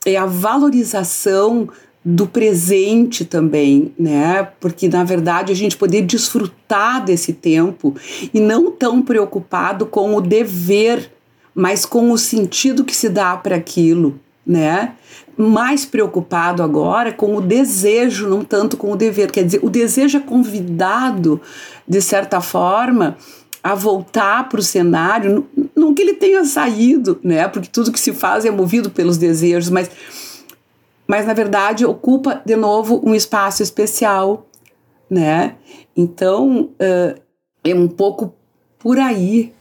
é 0.05 0.17
a 0.17 0.27
valorização 0.27 1.69
do 2.05 2.27
presente 2.27 3.25
também, 3.25 3.95
né? 3.99 4.47
Porque 4.61 4.89
na 4.89 5.03
verdade 5.03 5.51
a 5.51 5.55
gente 5.55 5.77
poder 5.77 6.03
desfrutar 6.03 7.03
desse 7.03 7.33
tempo 7.33 7.95
e 8.33 8.39
não 8.41 8.71
tão 8.71 9.01
preocupado 9.01 9.87
com 9.87 10.15
o 10.15 10.21
dever, 10.21 11.11
mas 11.55 11.87
com 11.87 12.11
o 12.11 12.19
sentido 12.19 12.85
que 12.85 12.95
se 12.95 13.09
dá 13.09 13.35
para 13.39 13.57
aquilo, 13.57 14.21
né? 14.47 14.93
Mais 15.37 15.85
preocupado 15.85 16.63
agora 16.63 17.13
com 17.13 17.37
o 17.37 17.41
desejo, 17.41 18.29
não 18.29 18.45
tanto 18.45 18.77
com 18.77 18.93
o 18.93 18.97
dever. 18.97 19.31
Quer 19.31 19.45
dizer, 19.45 19.61
o 19.63 19.71
desejo 19.71 20.19
é 20.19 20.21
convidado, 20.21 21.41
de 21.87 22.01
certa 22.01 22.41
forma, 22.41 23.17
a 23.63 23.75
voltar 23.75 24.49
para 24.49 24.61
o 24.61 24.63
cenário, 24.63 25.47
não 25.75 25.95
que 25.95 26.03
ele 26.03 26.15
tenha 26.15 26.45
saído, 26.45 27.19
né? 27.25 27.49
Porque 27.49 27.69
tudo 27.69 27.91
que 27.91 27.99
se 27.99 28.13
faz 28.13 28.45
é 28.45 28.51
movido 28.51 28.91
pelos 28.91 29.17
desejos, 29.17 29.71
mas, 29.71 29.91
mas 31.07 31.27
na 31.27 31.33
verdade 31.33 31.87
ocupa 31.87 32.43
de 32.45 32.57
novo 32.57 33.01
um 33.03 33.15
espaço 33.15 33.63
especial, 33.63 34.47
né? 35.09 35.57
Então 35.97 36.71
uh, 36.75 37.21
é 37.65 37.75
um 37.75 37.89
pouco 37.89 38.35
por 38.79 38.99
aí 38.99 39.55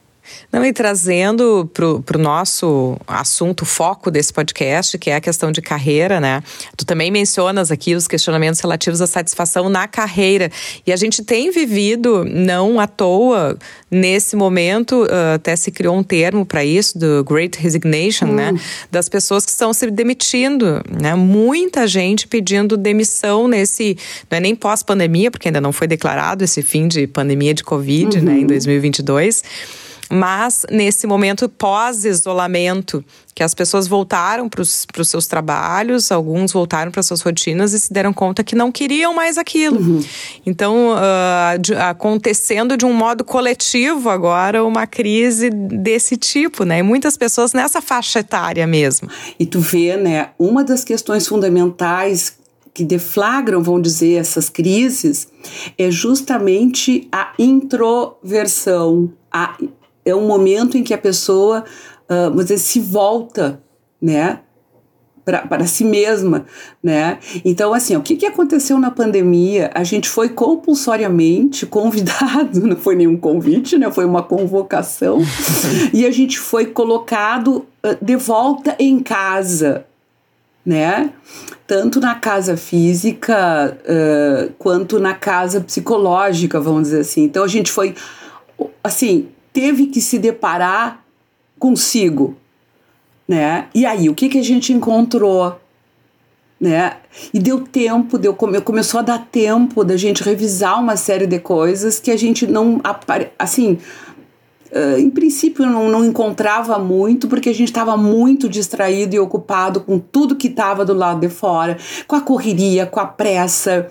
não, 0.51 0.63
e 0.63 0.72
trazendo 0.72 1.70
para 1.74 2.18
o 2.18 2.22
nosso 2.22 2.98
assunto, 3.08 3.65
foco 3.65 4.12
desse 4.12 4.32
podcast, 4.32 4.98
que 4.98 5.10
é 5.10 5.15
a 5.15 5.22
questão 5.22 5.51
de 5.51 5.62
carreira, 5.62 6.20
né? 6.20 6.44
Tu 6.77 6.86
também 6.86 7.12
mencionas 7.12 7.72
aqui 7.72 7.96
os 7.96 8.08
questionamentos 8.08 8.60
relativos 8.60 9.01
à 9.01 9.08
satisfação 9.08 9.68
na 9.68 9.88
carreira. 9.88 10.51
E 10.86 10.94
a 10.94 10.96
gente 10.96 11.24
tem 11.24 11.51
vivido, 11.51 12.24
não 12.24 12.80
à 12.80 12.88
toa, 12.88 13.58
nesse 13.89 14.36
momento, 14.36 15.03
uh, 15.03 15.36
até 15.36 15.56
se 15.56 15.72
criou 15.72 15.98
um 15.98 16.03
termo 16.03 16.46
para 16.46 16.63
isso, 16.63 16.98
do 16.98 17.24
Great 17.24 17.60
Resignation, 17.60 18.27
né? 18.27 18.51
hum. 18.51 18.53
né? 18.53 18.62
Das 18.92 19.10
pessoas 19.10 19.46
que 19.46 19.51
estão 19.51 19.74
se 19.74 19.89
demitindo, 19.89 20.82
né? 20.89 21.15
Muita 21.15 21.88
gente 21.88 22.27
pedindo 22.27 22.77
demissão 22.77 23.48
nesse. 23.48 23.98
Não 24.30 24.38
é 24.38 24.39
nem 24.39 24.56
pós-pandemia, 24.56 25.32
porque 25.32 25.48
ainda 25.48 25.62
não 25.62 25.72
foi 25.72 25.88
declarado 25.88 26.44
esse 26.44 26.62
fim 26.62 26.88
de 26.88 27.08
pandemia 27.08 27.53
de 27.53 27.63
Covid, 27.63 28.18
uhum. 28.18 28.24
né? 28.24 28.39
Em 28.39 28.46
2022 28.46 29.44
mas 30.13 30.65
nesse 30.70 31.08
momento 31.08 31.50
pós-isolamento, 31.50 33.03
que 33.34 33.41
as 33.41 33.53
pessoas 33.53 33.88
voltaram 33.88 34.48
para 34.48 34.62
os 34.62 34.86
seus 35.05 35.25
trabalhos, 35.25 36.12
alguns 36.12 36.51
voltaram 36.51 36.91
para 36.91 37.01
suas 37.01 37.22
rotinas 37.22 37.74
e 37.74 37.79
se 37.79 37.91
deram 37.91 38.13
conta 38.13 38.43
que 38.43 38.55
não 38.55 38.72
queriam 38.72 39.13
mais 39.13 39.38
aquilo. 39.38 39.79
Uhum. 39.79 40.03
Então, 40.46 40.91
uh, 40.91 41.58
de, 41.60 41.74
acontecendo 41.74 42.77
de 42.77 42.86
um 42.86 42.93
modo 42.93 43.24
coletivo 43.24 44.10
agora 44.10 44.63
uma 44.63 44.86
crise 44.86 45.50
desse 45.50 46.15
tipo, 46.15 46.63
né? 46.63 46.79
E 46.79 46.84
muitas 46.84 47.17
pessoas 47.17 47.53
nessa 47.53 47.82
faixa 47.82 48.20
etária 48.20 48.67
mesmo. 48.67 49.10
E 49.39 49.46
tu 49.46 49.60
vê, 49.60 49.98
né? 49.98 50.29
Uma 50.38 50.63
das 50.63 50.84
questões 50.84 51.27
fundamentais 51.27 52.38
que 52.74 52.84
deflagram, 52.84 53.62
vão 53.62 53.79
dizer, 53.79 54.15
essas 54.15 54.50
crises 54.50 55.27
é 55.77 55.91
justamente 55.91 57.08
a 57.12 57.32
introversão, 57.38 59.12
a 59.32 59.55
é 60.05 60.15
um 60.15 60.27
momento 60.27 60.77
em 60.77 60.83
que 60.83 60.93
a 60.93 60.98
pessoa, 60.98 61.63
uh, 62.10 62.29
vamos 62.29 62.45
dizer, 62.45 62.57
se 62.57 62.79
volta, 62.79 63.62
né? 64.01 64.39
para 65.24 65.65
si 65.65 65.86
mesma, 65.86 66.45
né? 66.81 67.17
Então, 67.45 67.74
assim, 67.74 67.95
o 67.95 68.01
que, 68.01 68.17
que 68.17 68.25
aconteceu 68.25 68.77
na 68.77 68.91
pandemia? 68.91 69.72
A 69.74 69.83
gente 69.83 70.10
foi 70.10 70.29
compulsoriamente 70.29 71.65
convidado, 71.67 72.67
não 72.67 72.75
foi 72.75 72.95
nenhum 72.95 73.15
convite, 73.15 73.77
né? 73.77 73.89
Foi 73.89 74.05
uma 74.05 74.22
convocação, 74.22 75.19
e 75.93 76.05
a 76.05 76.12
gente 76.12 76.38
foi 76.39 76.65
colocado 76.65 77.65
uh, 77.83 77.98
de 78.01 78.15
volta 78.15 78.75
em 78.77 79.00
casa, 79.00 79.86
né? 80.65 81.12
Tanto 81.65 82.01
na 82.01 82.15
casa 82.15 82.57
física 82.57 83.77
uh, 83.79 84.53
quanto 84.60 85.00
na 85.00 85.13
casa 85.13 85.62
psicológica, 85.62 86.60
vamos 86.60 86.83
dizer 86.83 87.00
assim. 87.00 87.24
Então, 87.24 87.45
a 87.45 87.48
gente 87.48 87.72
foi, 87.72 87.95
assim, 88.83 89.29
teve 89.53 89.86
que 89.86 90.01
se 90.01 90.17
deparar 90.17 91.05
consigo, 91.60 92.36
né? 93.27 93.67
E 93.74 93.86
aí, 93.86 94.10
o 94.10 94.15
que, 94.15 94.27
que 94.27 94.39
a 94.39 94.43
gente 94.43 94.74
encontrou? 94.74 95.57
Né? 96.60 96.98
E 97.33 97.39
deu 97.39 97.62
tempo, 97.62 98.17
deu, 98.17 98.33
começou 98.33 99.00
a 99.00 99.03
dar 99.03 99.27
tempo 99.31 99.83
da 99.83 99.95
gente 99.95 100.24
revisar 100.24 100.79
uma 100.79 100.95
série 100.95 101.27
de 101.27 101.39
coisas 101.39 102.00
que 102.00 102.10
a 102.10 102.17
gente 102.17 102.48
não, 102.48 102.81
assim, 103.38 103.77
uh, 104.72 104.98
em 104.98 105.10
princípio, 105.10 105.65
não, 105.65 105.89
não 105.89 106.05
encontrava 106.05 106.79
muito, 106.79 107.27
porque 107.27 107.50
a 107.50 107.53
gente 107.53 107.67
estava 107.67 107.98
muito 107.98 108.48
distraído 108.48 109.15
e 109.15 109.19
ocupado 109.19 109.81
com 109.81 110.00
tudo 110.00 110.38
que 110.38 110.48
estava 110.48 110.86
do 110.86 110.93
lado 110.93 111.19
de 111.19 111.29
fora, 111.29 111.77
com 112.07 112.15
a 112.15 112.22
correria, 112.22 112.86
com 112.86 113.00
a 113.00 113.05
pressa. 113.05 113.88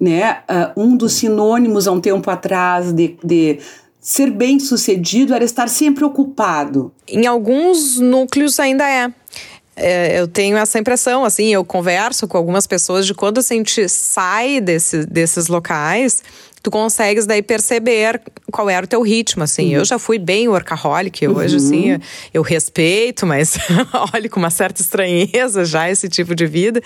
Né? 0.00 0.38
Uh, 0.76 0.82
um 0.82 0.96
dos 0.96 1.12
sinônimos 1.12 1.86
há 1.86 1.92
um 1.92 2.00
tempo 2.00 2.30
atrás 2.30 2.92
de, 2.92 3.16
de 3.22 3.60
ser 4.04 4.30
bem 4.30 4.60
sucedido 4.60 5.32
era 5.34 5.42
estar 5.42 5.66
sempre 5.66 6.04
ocupado. 6.04 6.92
Em 7.08 7.26
alguns 7.26 7.98
núcleos 7.98 8.60
ainda 8.60 8.86
é. 8.86 9.10
É, 9.74 10.20
eu 10.20 10.28
tenho 10.28 10.58
essa 10.58 10.78
impressão, 10.78 11.24
assim, 11.24 11.52
eu 11.52 11.64
converso 11.64 12.28
com 12.28 12.36
algumas 12.36 12.66
pessoas 12.66 13.06
de 13.06 13.14
quando 13.14 13.38
a 13.38 13.42
gente 13.42 13.88
sai 13.88 14.60
desse, 14.60 15.06
desses 15.06 15.48
locais, 15.48 16.22
tu 16.64 16.70
consegues 16.70 17.26
daí 17.26 17.42
perceber 17.42 18.22
qual 18.50 18.70
era 18.70 18.86
o 18.86 18.88
teu 18.88 19.02
ritmo, 19.02 19.44
assim. 19.44 19.66
Uhum. 19.66 19.80
Eu 19.80 19.84
já 19.84 19.98
fui 19.98 20.18
bem 20.18 20.48
workaholic, 20.48 21.26
uhum. 21.26 21.36
hoje, 21.36 21.56
assim, 21.56 22.00
eu 22.32 22.40
respeito, 22.40 23.26
mas 23.26 23.58
olho 24.14 24.30
com 24.30 24.40
uma 24.40 24.48
certa 24.48 24.80
estranheza 24.80 25.64
já 25.66 25.90
esse 25.90 26.08
tipo 26.08 26.34
de 26.34 26.46
vida. 26.46 26.80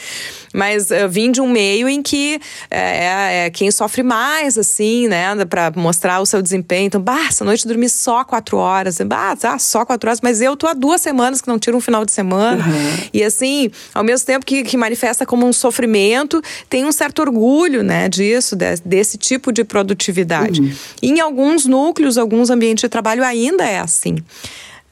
Mas 0.53 0.91
eu 0.91 1.09
vim 1.09 1.31
de 1.31 1.41
um 1.41 1.49
meio 1.49 1.89
em 1.89 2.03
que 2.03 2.41
é, 2.69 2.81
é, 2.81 3.47
é 3.47 3.51
quem 3.51 3.71
sofre 3.71 4.03
mais, 4.03 4.59
assim, 4.59 5.07
né, 5.07 5.33
para 5.45 5.71
mostrar 5.77 6.21
o 6.21 6.27
seu 6.27 6.43
desempenho. 6.43 6.87
Então, 6.87 7.01
bah, 7.01 7.27
essa 7.29 7.45
noite 7.45 7.69
dormi 7.69 7.89
só 7.89 8.25
quatro 8.25 8.57
horas. 8.57 8.99
Bah, 9.07 9.37
ah, 9.45 9.59
só 9.61 9.85
quatro 9.85 10.09
horas, 10.09 10.21
mas 10.21 10.41
eu 10.41 10.57
tô 10.57 10.67
há 10.67 10.75
duas 10.75 11.01
semanas 11.01 11.41
que 11.41 11.47
não 11.47 11.59
tiro 11.59 11.77
um 11.77 11.81
final 11.81 12.05
de 12.05 12.11
semana. 12.11 12.65
Uhum. 12.67 13.09
E 13.13 13.23
assim, 13.23 13.71
ao 13.95 14.03
mesmo 14.03 14.27
tempo 14.27 14.45
que, 14.45 14.65
que 14.65 14.77
manifesta 14.77 15.25
como 15.25 15.47
um 15.47 15.53
sofrimento, 15.53 16.43
tem 16.69 16.85
um 16.85 16.91
certo 16.91 17.21
orgulho, 17.21 17.85
né, 17.85 18.09
disso, 18.09 18.57
de, 18.57 18.75
desse 18.85 19.17
tipo 19.17 19.53
de 19.53 19.68
produtividade. 19.69 20.61
Uhum. 20.61 20.73
Em 21.03 21.21
alguns 21.21 21.67
núcleos, 21.67 22.19
alguns 22.19 22.51
ambientes 22.51 22.83
de 22.83 22.89
trabalho 22.89 23.23
ainda 23.23 23.65
é 23.65 23.79
assim. 23.79 24.17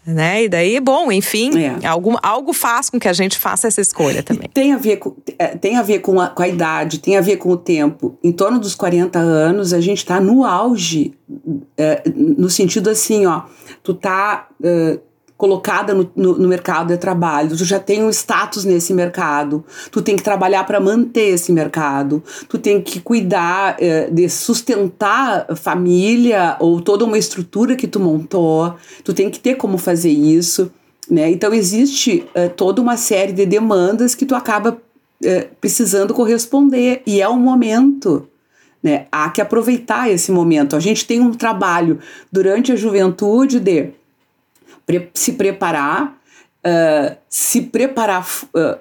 Né? 0.07 0.45
E 0.45 0.49
daí, 0.49 0.79
bom, 0.79 1.11
enfim, 1.11 1.51
é. 1.59 1.85
algo, 1.85 2.17
algo 2.23 2.53
faz 2.53 2.89
com 2.89 3.01
que 3.01 3.09
a 3.09 3.13
gente 3.13 3.37
faça 3.37 3.67
essa 3.67 3.81
escolha 3.81 4.23
também. 4.23 4.49
tem 4.55 4.73
a 4.73 4.79
ver, 4.79 4.99
com, 4.99 5.17
é, 5.37 5.49
tem 5.49 5.77
a, 5.77 5.83
ver 5.83 5.99
com, 5.99 6.21
a, 6.21 6.29
com 6.29 6.45
a 6.45 6.49
idade, 6.49 7.01
tem 7.01 7.17
a 7.17 7.21
ver 7.21 7.39
com 7.39 7.51
o 7.51 7.57
tempo. 7.57 8.17
Em 8.23 8.31
torno 8.31 8.61
dos 8.61 8.77
40 8.77 9.19
anos, 9.19 9.73
a 9.73 9.81
gente 9.81 9.99
está 9.99 10.21
no 10.21 10.45
auge, 10.45 11.13
é, 11.77 12.03
no 12.15 12.49
sentido 12.49 12.89
assim, 12.89 13.27
ó, 13.27 13.43
tu 13.83 13.95
tá 13.95 14.47
é, 14.63 15.01
colocada 15.37 15.93
no, 15.93 16.11
no, 16.17 16.39
no, 16.39 16.49
mercado 16.49 16.89
de 16.89 16.97
trabalho, 16.97 17.57
tu 17.57 17.65
já 17.65 17.79
tem 17.79 18.03
um 18.03 18.09
status 18.09 18.65
nesse 18.65 18.95
mercado, 18.95 19.65
tu 19.91 20.01
tem 20.01 20.17
que 20.17 20.23
trabalhar 20.23 20.65
para 20.65 20.81
manter 20.81 21.35
esse 21.35 21.53
mercado, 21.53 22.23
tu 22.49 22.59
tem 22.59 22.81
que 22.81 23.01
cuidar 23.01 23.77
eh, 23.79 24.09
de 24.11 24.29
sustentar 24.31 25.47
família 25.57 26.57
ou 26.59 26.81
toda 26.81 27.05
uma 27.05 27.19
estrutura 27.19 27.77
que 27.77 27.87
tu 27.87 28.01
montou, 28.01 28.75
tu 29.05 29.13
tem 29.13 29.29
que 29.29 29.39
ter 29.39 29.57
como 29.57 29.77
fazer 29.77 30.11
isso, 30.11 30.71
né? 31.09 31.31
Então 31.31 31.53
existe 31.53 32.27
eh, 32.35 32.49
toda 32.49 32.81
uma 32.81 32.97
série 32.97 33.33
de 33.33 33.45
demandas 33.45 34.15
que 34.15 34.25
tu 34.25 34.35
acaba 34.35 34.79
eh, 35.23 35.49
precisando 35.61 36.15
corresponder 36.15 37.03
e 37.07 37.21
é 37.21 37.29
um 37.29 37.39
momento 37.39 38.27
né? 38.83 39.07
Há 39.11 39.31
que 39.31 39.41
aproveitar 39.41 40.09
esse 40.09 40.31
momento. 40.31 40.77
A 40.77 40.81
gente 40.81 41.05
tem 41.05 41.21
um 41.21 41.33
trabalho 41.33 41.99
durante 42.31 42.71
a 42.71 42.77
juventude 42.77 43.59
de 43.59 43.91
pre 44.87 45.11
se 45.13 45.33
preparar, 45.33 46.17
uh, 46.65 47.17
se 47.29 47.63
preparar 47.63 48.27
uh, 48.55 48.79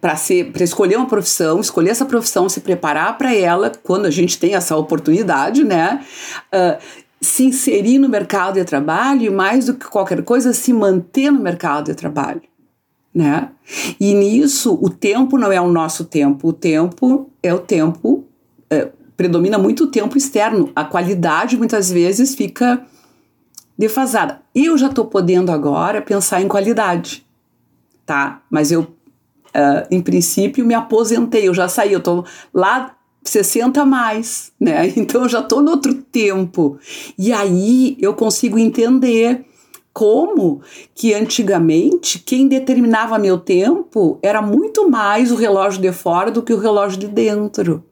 para 0.00 0.64
escolher 0.64 0.96
uma 0.96 1.06
profissão, 1.06 1.60
escolher 1.60 1.90
essa 1.90 2.04
profissão, 2.04 2.48
se 2.48 2.60
preparar 2.60 3.16
para 3.16 3.34
ela 3.34 3.72
quando 3.82 4.06
a 4.06 4.10
gente 4.10 4.38
tem 4.38 4.54
essa 4.54 4.76
oportunidade, 4.76 5.64
né? 5.64 6.04
Uh, 6.52 6.82
se 7.22 7.44
inserir 7.44 7.98
no 7.98 8.08
mercado 8.08 8.54
de 8.54 8.64
trabalho 8.64 9.22
e, 9.22 9.30
mais 9.30 9.66
do 9.66 9.74
que 9.74 9.86
qualquer 9.86 10.22
coisa, 10.24 10.52
se 10.52 10.72
manter 10.72 11.30
no 11.30 11.40
mercado 11.40 11.84
de 11.86 11.94
trabalho. 11.94 12.42
Né? 13.14 13.48
E 14.00 14.12
nisso, 14.12 14.76
o 14.82 14.90
tempo 14.90 15.38
não 15.38 15.52
é 15.52 15.60
o 15.60 15.70
nosso 15.70 16.04
tempo, 16.04 16.48
o 16.48 16.52
tempo 16.52 17.30
é 17.40 17.54
o 17.54 17.60
tempo, 17.60 18.24
é, 18.68 18.88
predomina 19.16 19.56
muito 19.56 19.84
o 19.84 19.86
tempo 19.86 20.18
externo. 20.18 20.72
A 20.74 20.84
qualidade 20.84 21.56
muitas 21.56 21.92
vezes 21.92 22.34
fica 22.34 22.84
defasada. 23.76 24.40
Eu 24.54 24.76
já 24.76 24.88
estou 24.88 25.06
podendo 25.06 25.50
agora 25.50 26.02
pensar 26.02 26.40
em 26.40 26.48
qualidade, 26.48 27.26
tá? 28.04 28.42
Mas 28.50 28.70
eu, 28.70 28.82
uh, 28.82 29.86
em 29.90 30.00
princípio, 30.00 30.64
me 30.64 30.74
aposentei, 30.74 31.48
eu 31.48 31.54
já 31.54 31.68
saí, 31.68 31.92
eu 31.92 31.98
estou 31.98 32.24
lá 32.52 32.96
60 33.24 33.84
mais, 33.84 34.52
né? 34.60 34.92
Então 34.96 35.22
eu 35.22 35.28
já 35.28 35.40
estou 35.40 35.62
no 35.62 35.72
outro 35.72 35.94
tempo. 35.94 36.78
E 37.18 37.32
aí 37.32 37.96
eu 38.00 38.14
consigo 38.14 38.58
entender 38.58 39.44
como 39.92 40.62
que 40.94 41.12
antigamente 41.12 42.18
quem 42.18 42.48
determinava 42.48 43.18
meu 43.18 43.38
tempo 43.38 44.18
era 44.22 44.40
muito 44.40 44.88
mais 44.88 45.30
o 45.30 45.36
relógio 45.36 45.82
de 45.82 45.92
fora 45.92 46.30
do 46.30 46.42
que 46.42 46.52
o 46.52 46.58
relógio 46.58 46.98
de 46.98 47.08
dentro, 47.08 47.84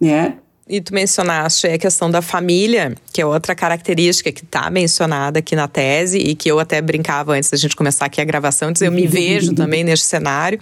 né? 0.00 0.38
E 0.66 0.80
tu 0.80 0.94
mencionaste 0.94 1.66
a 1.66 1.76
questão 1.76 2.10
da 2.10 2.22
família, 2.22 2.94
que 3.12 3.20
é 3.20 3.26
outra 3.26 3.54
característica 3.54 4.32
que 4.32 4.42
está 4.42 4.70
mencionada 4.70 5.40
aqui 5.40 5.54
na 5.54 5.68
tese 5.68 6.16
e 6.16 6.34
que 6.34 6.50
eu 6.50 6.58
até 6.58 6.80
brincava 6.80 7.34
antes 7.34 7.50
da 7.50 7.58
gente 7.58 7.76
começar 7.76 8.06
aqui 8.06 8.18
a 8.18 8.24
gravação, 8.24 8.72
dizer 8.72 8.86
eu 8.86 8.92
me 8.92 9.06
vejo 9.06 9.52
também 9.54 9.84
neste 9.84 10.06
cenário, 10.06 10.58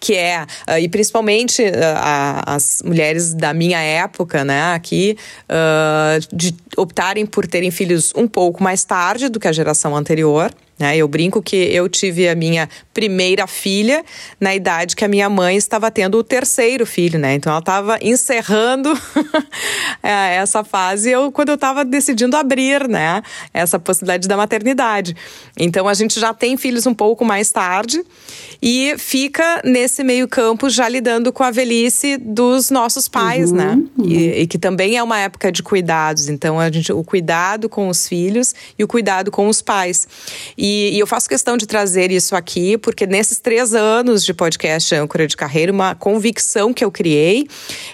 que 0.00 0.14
é, 0.14 0.42
uh, 0.42 0.78
e 0.80 0.88
principalmente 0.88 1.60
uh, 1.62 1.68
as 2.46 2.82
mulheres 2.82 3.34
da 3.34 3.52
minha 3.52 3.78
época, 3.78 4.42
né, 4.42 4.72
aqui, 4.72 5.18
uh, 5.50 6.34
de 6.34 6.54
optarem 6.74 7.26
por 7.26 7.46
terem 7.46 7.70
filhos 7.70 8.10
um 8.16 8.26
pouco 8.26 8.62
mais 8.62 8.84
tarde 8.84 9.28
do 9.28 9.38
que 9.38 9.48
a 9.48 9.52
geração 9.52 9.94
anterior, 9.94 10.50
né? 10.82 10.96
Eu 10.96 11.06
brinco 11.06 11.40
que 11.40 11.54
eu 11.54 11.88
tive 11.88 12.28
a 12.28 12.34
minha 12.34 12.68
primeira 12.92 13.46
filha 13.46 14.04
na 14.40 14.52
idade 14.52 14.96
que 14.96 15.04
a 15.04 15.08
minha 15.08 15.30
mãe 15.30 15.56
estava 15.56 15.92
tendo 15.92 16.18
o 16.18 16.24
terceiro 16.24 16.84
filho, 16.84 17.20
né? 17.20 17.34
Então 17.34 17.52
ela 17.52 17.60
estava 17.60 17.98
encerrando 18.02 18.92
é, 20.02 20.34
essa 20.34 20.64
fase 20.64 21.08
eu, 21.08 21.30
quando 21.30 21.50
eu 21.50 21.54
estava 21.54 21.84
decidindo 21.84 22.36
abrir, 22.36 22.88
né? 22.88 23.22
Essa 23.54 23.78
possibilidade 23.78 24.26
da 24.26 24.36
maternidade. 24.36 25.14
Então 25.56 25.86
a 25.86 25.94
gente 25.94 26.18
já 26.18 26.34
tem 26.34 26.56
filhos 26.56 26.84
um 26.84 26.94
pouco 26.94 27.24
mais 27.24 27.52
tarde 27.52 28.02
e 28.60 28.96
fica 28.98 29.62
nesse 29.64 30.02
meio 30.02 30.26
campo 30.26 30.68
já 30.68 30.88
lidando 30.88 31.32
com 31.32 31.44
a 31.44 31.52
velhice 31.52 32.16
dos 32.16 32.70
nossos 32.70 33.06
pais, 33.06 33.52
uhum, 33.52 33.56
né? 33.56 33.78
Uhum. 33.96 34.04
E, 34.04 34.40
e, 34.40 34.46
que 34.48 34.58
também 34.58 34.96
é 34.96 35.02
uma 35.02 35.18
época 35.20 35.52
de 35.52 35.62
cuidados. 35.62 36.28
Então 36.28 36.58
a 36.58 36.68
gente, 36.72 36.92
o 36.92 37.04
cuidado 37.04 37.68
com 37.68 37.88
os 37.88 38.08
filhos 38.08 38.52
e 38.76 38.82
o 38.82 38.88
cuidado 38.88 39.30
com 39.30 39.46
os 39.46 39.62
pais. 39.62 40.08
E 40.72 40.98
eu 40.98 41.06
faço 41.06 41.28
questão 41.28 41.56
de 41.56 41.66
trazer 41.66 42.10
isso 42.10 42.34
aqui, 42.34 42.78
porque 42.78 43.06
nesses 43.06 43.38
três 43.38 43.74
anos 43.74 44.24
de 44.24 44.32
podcast 44.32 44.94
Âncora 44.94 45.26
de 45.26 45.36
Carreira, 45.36 45.70
uma 45.70 45.94
convicção 45.94 46.72
que 46.72 46.84
eu 46.84 46.90
criei, 46.90 47.46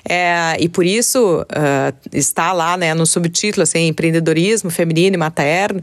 é, 0.08 0.56
e 0.60 0.68
por 0.68 0.86
isso 0.86 1.42
uh, 1.42 2.08
está 2.12 2.52
lá 2.52 2.76
né, 2.76 2.94
no 2.94 3.04
subtítulo, 3.04 3.62
assim, 3.62 3.88
empreendedorismo 3.88 4.70
feminino 4.70 5.14
e 5.14 5.18
materno, 5.18 5.82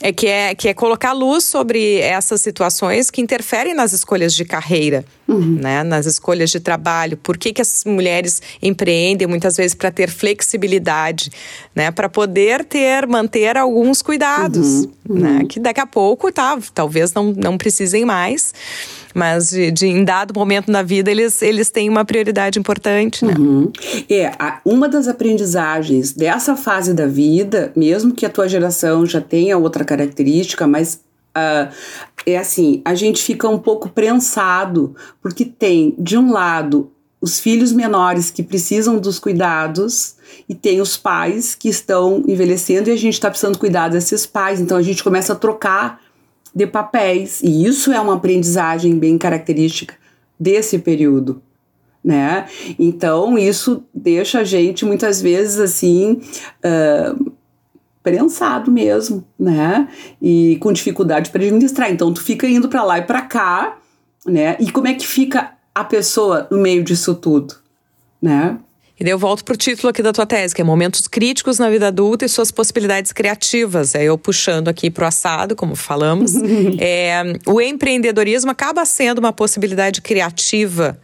é 0.00 0.12
que 0.12 0.26
é, 0.26 0.54
que 0.54 0.68
é 0.68 0.74
colocar 0.74 1.12
luz 1.12 1.44
sobre 1.44 1.98
essas 2.00 2.40
situações 2.40 3.10
que 3.10 3.20
interferem 3.20 3.74
nas 3.74 3.92
escolhas 3.92 4.34
de 4.34 4.44
carreira, 4.44 5.04
uhum. 5.26 5.58
né? 5.60 5.82
nas 5.82 6.06
escolhas 6.06 6.50
de 6.50 6.60
trabalho. 6.60 7.16
Por 7.16 7.38
que, 7.38 7.52
que 7.52 7.62
as 7.62 7.84
mulheres 7.84 8.42
empreendem 8.62 9.26
muitas 9.26 9.56
vezes 9.56 9.74
para 9.74 9.90
ter 9.90 10.10
flexibilidade, 10.10 11.30
né? 11.74 11.90
para 11.90 12.08
poder 12.08 12.64
ter, 12.64 13.06
manter 13.06 13.56
alguns 13.56 14.02
cuidados, 14.02 14.66
uhum. 14.66 14.92
Uhum. 15.08 15.18
Né? 15.18 15.44
que 15.48 15.58
daqui 15.58 15.80
a 15.80 15.86
pouco 15.86 16.30
tá, 16.30 16.58
talvez 16.74 17.12
não, 17.14 17.32
não 17.32 17.56
precisem 17.56 18.04
mais 18.04 18.52
mas 19.16 19.48
de, 19.48 19.70
de, 19.70 19.86
em 19.86 20.04
dado 20.04 20.38
momento 20.38 20.70
na 20.70 20.82
vida 20.82 21.10
eles, 21.10 21.40
eles 21.40 21.70
têm 21.70 21.88
uma 21.88 22.04
prioridade 22.04 22.58
importante, 22.58 23.24
né? 23.24 23.34
Uhum. 23.38 23.72
É, 24.10 24.26
a, 24.38 24.60
uma 24.62 24.90
das 24.90 25.08
aprendizagens 25.08 26.12
dessa 26.12 26.54
fase 26.54 26.92
da 26.92 27.06
vida, 27.06 27.72
mesmo 27.74 28.12
que 28.12 28.26
a 28.26 28.28
tua 28.28 28.46
geração 28.46 29.06
já 29.06 29.20
tenha 29.20 29.56
outra 29.56 29.86
característica, 29.86 30.66
mas 30.66 31.00
uh, 31.34 31.72
é 32.26 32.36
assim, 32.36 32.82
a 32.84 32.94
gente 32.94 33.22
fica 33.22 33.48
um 33.48 33.58
pouco 33.58 33.88
prensado, 33.88 34.94
porque 35.22 35.46
tem, 35.46 35.94
de 35.98 36.18
um 36.18 36.30
lado, 36.30 36.90
os 37.18 37.40
filhos 37.40 37.72
menores 37.72 38.30
que 38.30 38.42
precisam 38.42 38.98
dos 38.98 39.18
cuidados 39.18 40.16
e 40.46 40.54
tem 40.54 40.82
os 40.82 40.98
pais 40.98 41.54
que 41.54 41.70
estão 41.70 42.22
envelhecendo 42.28 42.90
e 42.90 42.92
a 42.92 42.96
gente 42.96 43.14
está 43.14 43.30
precisando 43.30 43.56
cuidar 43.56 43.88
desses 43.88 44.26
pais. 44.26 44.60
Então 44.60 44.76
a 44.76 44.82
gente 44.82 45.02
começa 45.02 45.32
a 45.32 45.36
trocar 45.36 46.00
de 46.56 46.66
papéis. 46.66 47.42
E 47.42 47.66
isso 47.66 47.92
é 47.92 48.00
uma 48.00 48.14
aprendizagem 48.14 48.98
bem 48.98 49.18
característica 49.18 49.94
desse 50.40 50.78
período. 50.78 51.42
Né? 52.02 52.46
Então, 52.78 53.36
isso 53.36 53.84
deixa 53.92 54.40
a 54.40 54.44
gente 54.44 54.86
muitas 54.86 55.20
vezes 55.20 55.60
assim. 55.60 56.22
Uh, 56.64 57.32
prensado 58.02 58.70
mesmo, 58.70 59.26
né? 59.36 59.88
E 60.22 60.56
com 60.60 60.72
dificuldade 60.72 61.28
para 61.30 61.42
administrar. 61.42 61.90
Então, 61.90 62.14
tu 62.14 62.22
fica 62.22 62.46
indo 62.46 62.68
para 62.68 62.84
lá 62.84 62.98
e 62.98 63.02
para 63.02 63.20
cá, 63.22 63.78
né? 64.24 64.56
E 64.60 64.70
como 64.70 64.86
é 64.86 64.94
que 64.94 65.04
fica 65.04 65.54
a 65.74 65.82
pessoa 65.82 66.46
no 66.48 66.58
meio 66.58 66.84
disso 66.84 67.16
tudo, 67.16 67.56
né? 68.22 68.58
E 68.98 69.04
daí 69.04 69.12
eu 69.12 69.18
volto 69.18 69.44
pro 69.44 69.56
título 69.56 69.90
aqui 69.90 70.02
da 70.02 70.12
tua 70.12 70.24
tese, 70.24 70.54
que 70.54 70.62
é 70.62 70.64
Momentos 70.64 71.06
Críticos 71.06 71.58
na 71.58 71.68
Vida 71.68 71.88
Adulta 71.88 72.24
e 72.24 72.28
Suas 72.28 72.50
Possibilidades 72.50 73.12
Criativas. 73.12 73.94
É 73.94 74.04
eu 74.04 74.16
puxando 74.16 74.68
aqui 74.68 74.90
pro 74.90 75.04
assado, 75.04 75.54
como 75.54 75.76
falamos. 75.76 76.32
é, 76.80 77.22
o 77.46 77.60
empreendedorismo 77.60 78.50
acaba 78.50 78.84
sendo 78.86 79.18
uma 79.18 79.34
possibilidade 79.34 80.00
criativa 80.00 80.98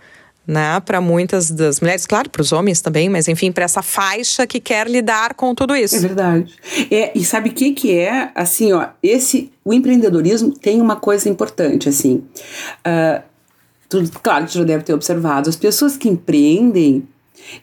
né, 0.46 0.80
para 0.80 1.00
muitas 1.00 1.50
das 1.50 1.80
mulheres, 1.80 2.06
claro, 2.06 2.28
para 2.28 2.42
os 2.42 2.50
homens 2.50 2.80
também, 2.80 3.08
mas 3.08 3.28
enfim, 3.28 3.52
para 3.52 3.64
essa 3.64 3.82
faixa 3.82 4.46
que 4.46 4.58
quer 4.58 4.88
lidar 4.88 5.34
com 5.34 5.54
tudo 5.54 5.76
isso. 5.76 5.96
É 5.96 6.00
verdade. 6.00 6.54
É, 6.90 7.12
e 7.14 7.24
sabe 7.24 7.50
o 7.50 7.52
que 7.52 7.72
que 7.72 7.96
é? 7.96 8.30
Assim, 8.34 8.72
ó, 8.72 8.88
esse 9.02 9.52
o 9.64 9.72
empreendedorismo 9.72 10.52
tem 10.52 10.80
uma 10.80 10.96
coisa 10.96 11.28
importante, 11.28 11.88
assim. 11.88 12.24
Uh, 12.86 13.22
tu, 13.88 14.02
claro 14.22 14.46
que 14.46 14.52
tu 14.52 14.58
já 14.58 14.64
deve 14.64 14.82
ter 14.82 14.94
observado, 14.94 15.48
as 15.48 15.56
pessoas 15.56 15.96
que 15.96 16.08
empreendem, 16.08 17.06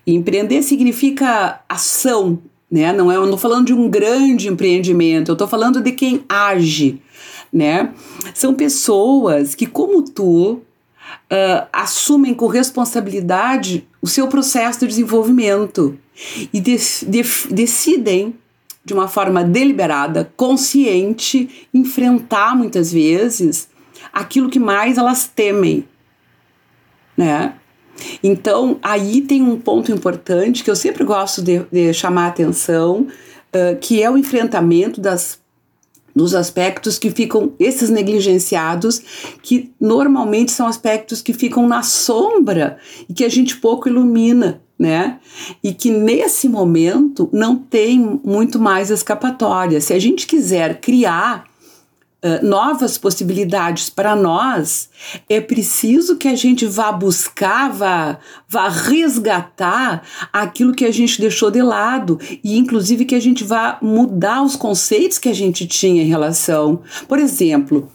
empreender 0.05 0.61
significa 0.61 1.61
ação, 1.67 2.39
né? 2.69 2.93
Não 2.93 3.11
é, 3.11 3.15
eu 3.15 3.25
não 3.25 3.37
falando 3.37 3.67
de 3.67 3.73
um 3.73 3.89
grande 3.89 4.47
empreendimento, 4.47 5.31
eu 5.31 5.33
estou 5.33 5.47
falando 5.47 5.81
de 5.81 5.91
quem 5.91 6.23
age, 6.27 7.01
né? 7.51 7.93
São 8.33 8.53
pessoas 8.53 9.55
que, 9.55 9.65
como 9.65 10.03
tu, 10.03 10.61
uh, 11.31 11.67
assumem 11.71 12.33
com 12.33 12.47
responsabilidade 12.47 13.87
o 14.01 14.07
seu 14.07 14.27
processo 14.27 14.79
de 14.79 14.87
desenvolvimento 14.87 15.97
e 16.53 16.59
de, 16.59 16.77
de, 17.07 17.23
decidem, 17.49 18.35
de 18.83 18.93
uma 18.93 19.07
forma 19.07 19.43
deliberada, 19.43 20.31
consciente, 20.35 21.67
enfrentar 21.73 22.55
muitas 22.55 22.91
vezes 22.91 23.69
aquilo 24.11 24.49
que 24.49 24.59
mais 24.59 24.97
elas 24.97 25.27
temem, 25.27 25.85
né? 27.15 27.53
Então, 28.23 28.77
aí 28.81 29.21
tem 29.21 29.41
um 29.41 29.59
ponto 29.59 29.91
importante 29.91 30.63
que 30.63 30.69
eu 30.69 30.75
sempre 30.75 31.03
gosto 31.03 31.41
de, 31.41 31.59
de 31.71 31.93
chamar 31.93 32.25
a 32.25 32.27
atenção, 32.27 33.07
uh, 33.07 33.77
que 33.79 34.01
é 34.01 34.09
o 34.09 34.17
enfrentamento 34.17 34.99
das 34.99 35.39
dos 36.15 36.35
aspectos 36.35 36.99
que 36.99 37.11
ficam, 37.11 37.53
esses 37.59 37.89
negligenciados, 37.89 39.01
que 39.41 39.71
normalmente 39.79 40.51
são 40.51 40.67
aspectos 40.67 41.21
que 41.21 41.31
ficam 41.33 41.67
na 41.67 41.81
sombra 41.81 42.77
e 43.07 43.13
que 43.13 43.23
a 43.23 43.29
gente 43.29 43.57
pouco 43.57 43.87
ilumina, 43.87 44.61
né? 44.77 45.19
E 45.63 45.73
que 45.73 45.91
nesse 45.91 46.49
momento 46.49 47.29
não 47.31 47.55
tem 47.55 48.19
muito 48.23 48.59
mais 48.59 48.89
escapatória. 48.89 49.79
Se 49.79 49.93
a 49.93 49.99
gente 49.99 50.25
quiser 50.25 50.81
criar 50.81 51.45
novas 52.43 52.97
possibilidades 52.97 53.89
para 53.89 54.13
nós, 54.15 54.89
é 55.29 55.39
preciso 55.39 56.17
que 56.17 56.27
a 56.27 56.35
gente 56.35 56.65
vá 56.65 56.91
buscar, 56.91 57.71
vá, 57.71 58.19
vá 58.47 58.67
resgatar 58.67 60.03
aquilo 60.33 60.73
que 60.73 60.85
a 60.85 60.91
gente 60.91 61.21
deixou 61.21 61.49
de 61.49 61.61
lado 61.61 62.19
e, 62.43 62.57
inclusive, 62.57 63.05
que 63.05 63.15
a 63.15 63.21
gente 63.21 63.43
vá 63.43 63.77
mudar 63.81 64.43
os 64.43 64.55
conceitos 64.55 65.17
que 65.17 65.29
a 65.29 65.33
gente 65.33 65.65
tinha 65.65 66.03
em 66.03 66.07
relação. 66.07 66.81
Por 67.07 67.19
exemplo, 67.19 67.89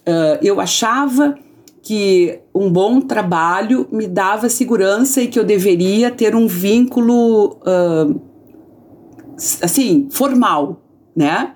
uh, 0.00 0.38
eu 0.42 0.60
achava 0.60 1.36
que 1.82 2.40
um 2.54 2.70
bom 2.70 3.00
trabalho 3.00 3.88
me 3.90 4.06
dava 4.06 4.48
segurança 4.48 5.22
e 5.22 5.28
que 5.28 5.38
eu 5.38 5.44
deveria 5.44 6.10
ter 6.10 6.34
um 6.34 6.46
vínculo 6.46 7.58
uh, 7.62 8.20
assim 9.62 10.08
formal, 10.10 10.82
né? 11.16 11.54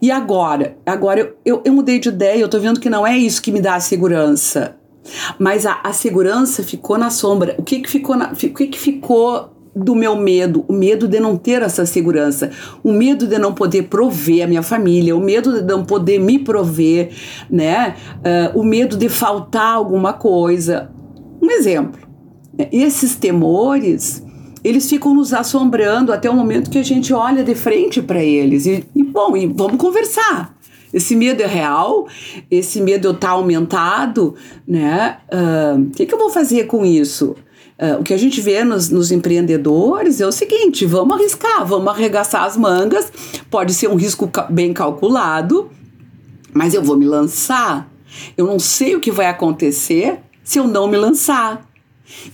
E 0.00 0.10
agora? 0.10 0.76
Agora 0.84 1.20
eu, 1.20 1.36
eu, 1.44 1.62
eu 1.64 1.72
mudei 1.72 1.98
de 1.98 2.08
ideia, 2.08 2.40
eu 2.40 2.48
tô 2.48 2.58
vendo 2.58 2.80
que 2.80 2.90
não 2.90 3.06
é 3.06 3.16
isso 3.16 3.42
que 3.42 3.52
me 3.52 3.60
dá 3.60 3.74
a 3.74 3.80
segurança. 3.80 4.76
Mas 5.38 5.66
a, 5.66 5.80
a 5.82 5.92
segurança 5.92 6.62
ficou 6.62 6.96
na 6.96 7.10
sombra. 7.10 7.54
O 7.58 7.62
que 7.62 7.80
que 7.80 7.90
ficou 7.90 8.16
na, 8.16 8.32
o 8.32 8.36
que 8.36 8.66
que 8.66 8.78
ficou 8.78 9.50
do 9.74 9.94
meu 9.94 10.14
medo, 10.16 10.64
o 10.68 10.72
medo 10.72 11.08
de 11.08 11.18
não 11.18 11.36
ter 11.36 11.62
essa 11.62 11.86
segurança, 11.86 12.50
o 12.84 12.92
medo 12.92 13.26
de 13.26 13.38
não 13.38 13.54
poder 13.54 13.84
prover 13.84 14.44
a 14.44 14.46
minha 14.46 14.62
família, 14.62 15.16
o 15.16 15.20
medo 15.20 15.62
de 15.62 15.62
não 15.62 15.84
poder 15.84 16.18
me 16.18 16.38
prover, 16.38 17.10
né? 17.50 17.96
Uh, 18.18 18.60
o 18.60 18.64
medo 18.64 18.96
de 18.96 19.08
faltar 19.08 19.74
alguma 19.74 20.12
coisa. 20.12 20.90
Um 21.40 21.50
exemplo. 21.50 22.00
Esses 22.70 23.16
temores 23.16 24.22
eles 24.64 24.88
ficam 24.88 25.14
nos 25.14 25.32
assombrando 25.32 26.12
até 26.12 26.30
o 26.30 26.34
momento 26.34 26.70
que 26.70 26.78
a 26.78 26.82
gente 26.82 27.12
olha 27.12 27.42
de 27.42 27.54
frente 27.54 28.00
para 28.00 28.22
eles. 28.22 28.66
E, 28.66 28.84
e, 28.94 29.02
bom, 29.02 29.36
e 29.36 29.46
vamos 29.46 29.76
conversar. 29.76 30.56
Esse 30.92 31.16
medo 31.16 31.42
é 31.42 31.46
real, 31.46 32.06
esse 32.50 32.80
medo 32.80 33.12
está 33.12 33.30
aumentado, 33.30 34.34
né? 34.68 35.18
O 35.32 35.80
uh, 35.80 35.90
que, 35.90 36.04
que 36.04 36.14
eu 36.14 36.18
vou 36.18 36.28
fazer 36.28 36.66
com 36.66 36.84
isso? 36.84 37.34
Uh, 37.78 38.00
o 38.00 38.02
que 38.02 38.12
a 38.12 38.16
gente 38.18 38.40
vê 38.42 38.62
nos, 38.62 38.90
nos, 38.90 39.10
empreendedores 39.10 40.20
é 40.20 40.26
o 40.26 40.32
seguinte: 40.32 40.84
vamos 40.84 41.16
arriscar, 41.16 41.64
vamos 41.64 41.88
arregaçar 41.88 42.44
as 42.44 42.58
mangas. 42.58 43.10
Pode 43.50 43.72
ser 43.72 43.88
um 43.88 43.94
risco 43.94 44.30
bem 44.50 44.74
calculado, 44.74 45.70
mas 46.52 46.74
eu 46.74 46.82
vou 46.82 46.96
me 46.96 47.06
lançar. 47.06 47.90
Eu 48.36 48.46
não 48.46 48.58
sei 48.58 48.94
o 48.94 49.00
que 49.00 49.10
vai 49.10 49.26
acontecer 49.26 50.18
se 50.44 50.58
eu 50.58 50.68
não 50.68 50.86
me 50.86 50.98
lançar. 50.98 51.71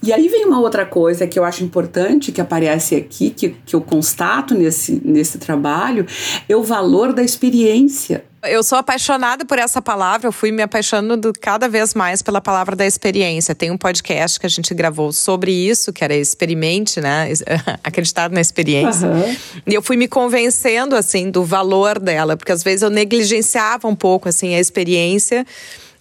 E 0.02 0.12
aí 0.12 0.28
vem 0.28 0.44
uma 0.44 0.60
outra 0.60 0.84
coisa 0.84 1.26
que 1.26 1.38
eu 1.38 1.44
acho 1.44 1.64
importante 1.64 2.32
que 2.32 2.40
aparece 2.40 2.94
aqui, 2.94 3.30
que, 3.30 3.50
que 3.64 3.74
eu 3.74 3.80
constato 3.80 4.54
nesse, 4.54 5.00
nesse 5.04 5.38
trabalho, 5.38 6.06
é 6.48 6.56
o 6.56 6.62
valor 6.62 7.12
da 7.12 7.22
experiência. 7.22 8.24
Eu 8.44 8.62
sou 8.62 8.78
apaixonada 8.78 9.44
por 9.44 9.58
essa 9.58 9.82
palavra, 9.82 10.28
eu 10.28 10.32
fui 10.32 10.52
me 10.52 10.62
apaixonando 10.62 11.32
cada 11.40 11.68
vez 11.68 11.92
mais 11.92 12.22
pela 12.22 12.40
palavra 12.40 12.76
da 12.76 12.86
experiência. 12.86 13.52
Tem 13.52 13.68
um 13.70 13.76
podcast 13.76 14.38
que 14.38 14.46
a 14.46 14.48
gente 14.48 14.72
gravou 14.74 15.12
sobre 15.12 15.50
isso, 15.50 15.92
que 15.92 16.04
era 16.04 16.14
Experimente, 16.14 17.00
né? 17.00 17.28
Acreditar 17.82 18.30
na 18.30 18.40
experiência. 18.40 19.08
Uhum. 19.08 19.36
E 19.66 19.74
eu 19.74 19.82
fui 19.82 19.96
me 19.96 20.06
convencendo, 20.06 20.94
assim, 20.94 21.30
do 21.32 21.44
valor 21.44 21.98
dela, 21.98 22.36
porque 22.36 22.52
às 22.52 22.62
vezes 22.62 22.82
eu 22.82 22.90
negligenciava 22.90 23.88
um 23.88 23.96
pouco, 23.96 24.28
assim, 24.28 24.54
a 24.54 24.60
experiência 24.60 25.44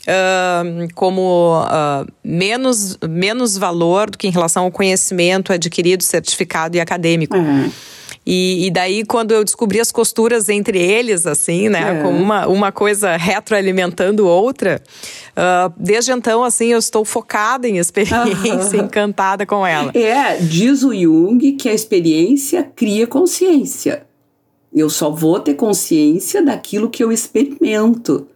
uh, 0.07 0.87
como 0.95 1.61
uh, 1.61 2.07
menos, 2.23 2.97
menos 3.07 3.57
valor 3.57 4.09
do 4.09 4.17
que 4.17 4.27
em 4.27 4.31
relação 4.31 4.63
ao 4.63 4.71
conhecimento 4.71 5.51
adquirido, 5.51 6.03
certificado 6.03 6.77
e 6.77 6.79
acadêmico. 6.79 7.37
Uhum. 7.37 7.69
E, 8.29 8.67
e, 8.67 8.71
daí, 8.71 9.05
quando 9.05 9.31
eu 9.31 9.41
descobri 9.41 9.79
as 9.79 9.89
costuras 9.89 10.49
entre 10.49 10.77
eles, 10.77 11.25
assim, 11.25 11.69
né? 11.69 11.99
É. 11.99 12.03
Como 12.03 12.17
uma, 12.17 12.45
uma 12.45 12.71
coisa 12.73 13.15
retroalimentando 13.15 14.27
outra, 14.27 14.81
uh, 15.31 15.73
desde 15.77 16.11
então, 16.11 16.43
assim, 16.43 16.67
eu 16.73 16.77
estou 16.77 17.05
focada 17.05 17.69
em 17.69 17.77
experiência, 17.77 18.75
encantada 18.83 19.45
com 19.45 19.65
ela. 19.65 19.93
É, 19.95 20.35
diz 20.37 20.83
o 20.83 20.93
Jung 20.93 21.53
que 21.53 21.69
a 21.69 21.73
experiência 21.73 22.69
cria 22.75 23.07
consciência. 23.07 24.05
Eu 24.75 24.89
só 24.89 25.09
vou 25.09 25.39
ter 25.39 25.53
consciência 25.53 26.43
daquilo 26.43 26.89
que 26.89 27.01
eu 27.01 27.13
experimento 27.13 28.27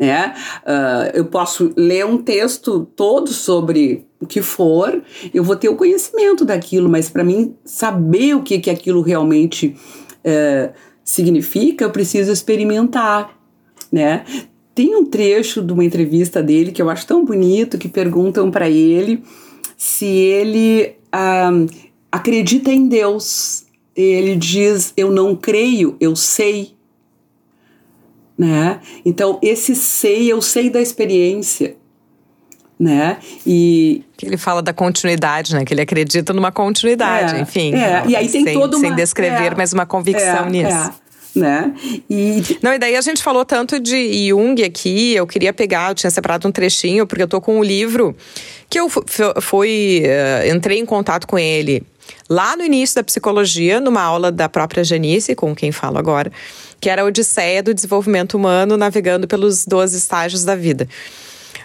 né? 0.00 0.34
Uh, 0.62 1.18
eu 1.18 1.26
posso 1.26 1.74
ler 1.76 2.06
um 2.06 2.16
texto 2.16 2.88
todo 2.96 3.28
sobre 3.28 4.06
o 4.18 4.26
que 4.26 4.40
for, 4.40 5.02
eu 5.34 5.44
vou 5.44 5.56
ter 5.56 5.68
o 5.68 5.76
conhecimento 5.76 6.42
daquilo, 6.42 6.88
mas 6.88 7.10
para 7.10 7.22
mim 7.22 7.54
saber 7.66 8.34
o 8.34 8.42
que, 8.42 8.58
que 8.58 8.70
aquilo 8.70 9.02
realmente 9.02 9.76
uh, 10.24 10.72
significa, 11.04 11.84
eu 11.84 11.90
preciso 11.90 12.32
experimentar, 12.32 13.38
né? 13.92 14.24
Tem 14.74 14.96
um 14.96 15.04
trecho 15.04 15.60
de 15.60 15.72
uma 15.72 15.84
entrevista 15.84 16.42
dele 16.42 16.72
que 16.72 16.80
eu 16.80 16.88
acho 16.88 17.06
tão 17.06 17.22
bonito 17.22 17.76
que 17.76 17.88
perguntam 17.88 18.50
para 18.50 18.70
ele 18.70 19.22
se 19.76 20.06
ele 20.06 20.94
uh, 21.14 21.66
acredita 22.10 22.72
em 22.72 22.86
Deus. 22.88 23.66
Ele 23.94 24.36
diz: 24.36 24.94
Eu 24.96 25.10
não 25.10 25.34
creio, 25.36 25.96
eu 26.00 26.14
sei 26.14 26.72
né? 28.40 28.80
Então, 29.04 29.38
esse 29.42 29.76
sei, 29.76 30.32
eu 30.32 30.40
sei 30.40 30.70
da 30.70 30.80
experiência, 30.80 31.76
né? 32.78 33.18
E 33.46 34.02
que 34.16 34.24
ele 34.24 34.38
fala 34.38 34.62
da 34.62 34.72
continuidade, 34.72 35.54
né? 35.54 35.62
Que 35.62 35.74
ele 35.74 35.82
acredita 35.82 36.32
numa 36.32 36.50
continuidade, 36.50 37.36
é, 37.36 37.40
enfim. 37.40 37.74
É, 37.74 38.02
e 38.08 38.16
aí 38.16 38.26
tem 38.30 38.44
sem, 38.44 38.54
todo 38.54 38.78
uma, 38.78 38.80
sem 38.80 38.94
descrever, 38.94 39.52
é, 39.52 39.54
mas 39.54 39.74
uma 39.74 39.84
convicção 39.84 40.46
é, 40.46 40.50
nisso. 40.50 40.90
É, 41.36 41.38
né? 41.38 41.74
E 42.08 42.42
não, 42.62 42.72
e 42.72 42.78
daí 42.78 42.96
a 42.96 43.02
gente 43.02 43.22
falou 43.22 43.44
tanto 43.44 43.78
de 43.78 44.28
Jung 44.30 44.64
aqui, 44.64 45.14
eu 45.14 45.26
queria 45.26 45.52
pegar, 45.52 45.90
eu 45.90 45.94
tinha 45.94 46.10
separado 46.10 46.48
um 46.48 46.50
trechinho 46.50 47.06
porque 47.06 47.22
eu 47.22 47.28
tô 47.28 47.42
com 47.42 47.58
um 47.58 47.62
livro 47.62 48.16
que 48.70 48.80
eu 48.80 48.88
fui 49.40 50.02
uh, 50.02 50.52
entrei 50.52 50.78
em 50.78 50.86
contato 50.86 51.28
com 51.28 51.38
ele 51.38 51.84
lá 52.28 52.56
no 52.56 52.64
início 52.64 52.96
da 52.96 53.04
psicologia, 53.04 53.80
numa 53.80 54.02
aula 54.02 54.32
da 54.32 54.48
própria 54.48 54.82
Janice, 54.82 55.36
com 55.36 55.54
quem 55.54 55.70
falo 55.70 55.98
agora 55.98 56.32
que 56.80 56.88
era 56.88 57.02
a 57.02 57.04
Odisseia 57.04 57.62
do 57.62 57.74
Desenvolvimento 57.74 58.36
Humano, 58.36 58.76
navegando 58.76 59.28
pelos 59.28 59.66
12 59.66 59.96
estágios 59.96 60.44
da 60.44 60.56
vida. 60.56 60.88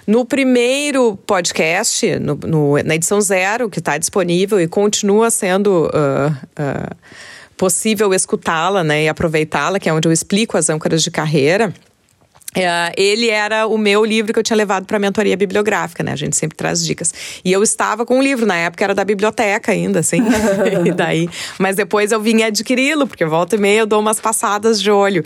No 0.06 0.24
primeiro 0.24 1.18
podcast, 1.26 2.20
no, 2.20 2.36
no, 2.36 2.84
na 2.84 2.96
edição 2.96 3.20
zero, 3.20 3.70
que 3.70 3.80
está 3.80 3.98
disponível 3.98 4.62
e 4.62 4.68
continua 4.68 5.32
sendo 5.32 5.86
uh, 5.88 6.32
uh, 6.62 6.96
possível 7.58 8.14
escutá-la 8.14 8.84
né, 8.84 9.04
e 9.06 9.10
aproveitá-la, 9.10 9.80
que 9.80 9.90
é 9.90 9.94
onde 9.94 10.08
eu 10.08 10.12
explico 10.12 10.58
as 10.58 10.70
âncoras 10.70 11.02
de 11.02 11.10
carreira, 11.10 11.74
é, 12.56 12.94
ele 12.98 13.30
era 13.30 13.68
o 13.68 13.78
meu 13.78 14.06
livro 14.06 14.32
que 14.32 14.40
eu 14.40 14.44
tinha 14.44 14.56
levado 14.56 14.86
para 14.86 14.96
a 14.96 15.00
mentoria 15.00 15.36
bibliográfica, 15.36 16.04
né? 16.04 16.14
A 16.14 16.16
gente 16.16 16.36
sempre 16.36 16.56
traz 16.56 16.84
dicas. 16.84 17.14
E 17.44 17.52
eu 17.52 17.62
estava 17.62 18.06
com 18.06 18.18
o 18.18 18.22
livro, 18.22 18.46
na 18.46 18.56
época 18.56 18.84
era 18.84 18.96
da 18.96 19.04
biblioteca 19.04 19.74
ainda, 19.74 20.00
assim. 20.00 20.22
e 20.86 20.92
daí, 20.92 21.30
mas 21.60 21.76
depois 21.76 22.12
eu 22.12 22.22
vim 22.22 22.44
adquiri-lo, 22.44 23.06
porque 23.06 23.26
volta 23.26 23.56
e 23.56 23.60
meia 23.60 23.80
eu 23.80 23.86
dou 23.86 24.00
umas 24.00 24.20
passadas 24.20 24.82
de 24.82 24.90
olho. 24.90 25.24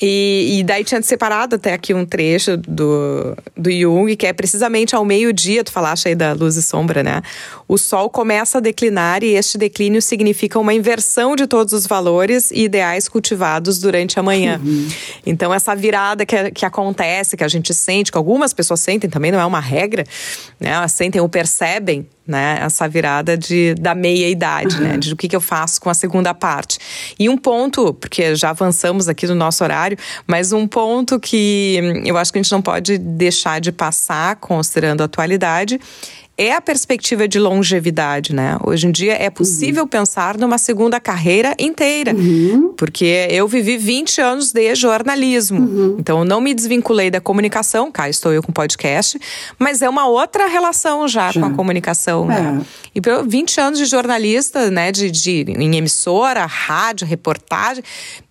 E, 0.00 0.58
e, 0.58 0.64
daí 0.64 0.84
tinha 0.84 1.02
separado 1.02 1.56
até 1.56 1.72
aqui 1.72 1.92
um 1.92 2.06
trecho 2.06 2.56
do, 2.56 3.36
do 3.56 3.70
Jung, 3.70 4.14
que 4.16 4.26
é 4.26 4.32
precisamente 4.32 4.94
ao 4.94 5.04
meio-dia, 5.04 5.64
tu 5.64 5.72
falaste 5.72 6.08
aí 6.08 6.14
da 6.14 6.32
luz 6.32 6.56
e 6.56 6.62
sombra, 6.62 7.02
né? 7.02 7.20
O 7.66 7.76
sol 7.76 8.08
começa 8.08 8.58
a 8.58 8.60
declinar 8.60 9.24
e 9.24 9.34
este 9.34 9.58
declínio 9.58 10.00
significa 10.00 10.58
uma 10.58 10.72
inversão 10.72 11.34
de 11.34 11.46
todos 11.46 11.72
os 11.72 11.86
valores 11.86 12.50
e 12.50 12.62
ideais 12.62 13.08
cultivados 13.08 13.78
durante 13.78 14.20
a 14.20 14.22
manhã. 14.22 14.60
Uhum. 14.64 14.88
Então, 15.26 15.52
essa 15.52 15.74
virada 15.74 16.24
que, 16.24 16.50
que 16.52 16.64
acontece, 16.64 17.36
que 17.36 17.44
a 17.44 17.48
gente 17.48 17.74
sente, 17.74 18.12
que 18.12 18.18
algumas 18.18 18.52
pessoas 18.52 18.80
sentem, 18.80 19.10
também 19.10 19.32
não 19.32 19.40
é 19.40 19.46
uma 19.46 19.60
regra, 19.60 20.04
né? 20.60 20.70
Elas 20.70 20.92
sentem 20.92 21.20
ou 21.20 21.28
percebem 21.28 22.06
né? 22.28 22.58
Essa 22.60 22.86
virada 22.86 23.36
de, 23.38 23.74
da 23.74 23.94
meia-idade, 23.94 24.76
uhum. 24.76 24.82
né? 24.82 24.96
De 24.98 25.14
o 25.14 25.16
que, 25.16 25.26
que 25.26 25.34
eu 25.34 25.40
faço 25.40 25.80
com 25.80 25.88
a 25.88 25.94
segunda 25.94 26.34
parte. 26.34 26.78
E 27.18 27.28
um 27.28 27.38
ponto, 27.38 27.94
porque 27.94 28.36
já 28.36 28.50
avançamos 28.50 29.08
aqui 29.08 29.26
no 29.26 29.34
nosso 29.34 29.64
horário, 29.64 29.96
mas 30.26 30.52
um 30.52 30.66
ponto 30.68 31.18
que 31.18 31.80
eu 32.04 32.18
acho 32.18 32.30
que 32.30 32.38
a 32.38 32.42
gente 32.42 32.52
não 32.52 32.60
pode 32.60 32.98
deixar 32.98 33.60
de 33.60 33.72
passar, 33.72 34.36
considerando 34.36 35.00
a 35.00 35.04
atualidade, 35.04 35.80
é 36.38 36.54
a 36.54 36.60
perspectiva 36.60 37.26
de 37.26 37.36
longevidade, 37.40 38.32
né? 38.32 38.56
Hoje 38.64 38.86
em 38.86 38.92
dia 38.92 39.14
é 39.14 39.28
possível 39.28 39.82
uhum. 39.82 39.88
pensar 39.88 40.38
numa 40.38 40.56
segunda 40.56 41.00
carreira 41.00 41.52
inteira, 41.58 42.14
uhum. 42.14 42.72
porque 42.76 43.26
eu 43.28 43.48
vivi 43.48 43.76
20 43.76 44.20
anos 44.20 44.52
de 44.52 44.72
jornalismo, 44.76 45.60
uhum. 45.60 45.96
então 45.98 46.20
eu 46.20 46.24
não 46.24 46.40
me 46.40 46.54
desvinculei 46.54 47.10
da 47.10 47.20
comunicação, 47.20 47.90
cá 47.90 48.08
estou 48.08 48.32
eu 48.32 48.40
com 48.40 48.52
podcast, 48.52 49.18
mas 49.58 49.82
é 49.82 49.88
uma 49.88 50.06
outra 50.06 50.46
relação 50.46 51.08
já, 51.08 51.32
já. 51.32 51.40
com 51.40 51.46
a 51.48 51.50
comunicação, 51.50 52.24
né? 52.24 52.38
é. 52.38 52.42
né? 52.42 52.66
E 52.94 53.00
20 53.26 53.60
anos 53.60 53.78
de 53.78 53.84
jornalista, 53.84 54.70
né, 54.70 54.92
de, 54.92 55.10
de 55.10 55.44
em 55.48 55.76
emissora, 55.76 56.46
rádio, 56.46 57.06
reportagem, 57.06 57.82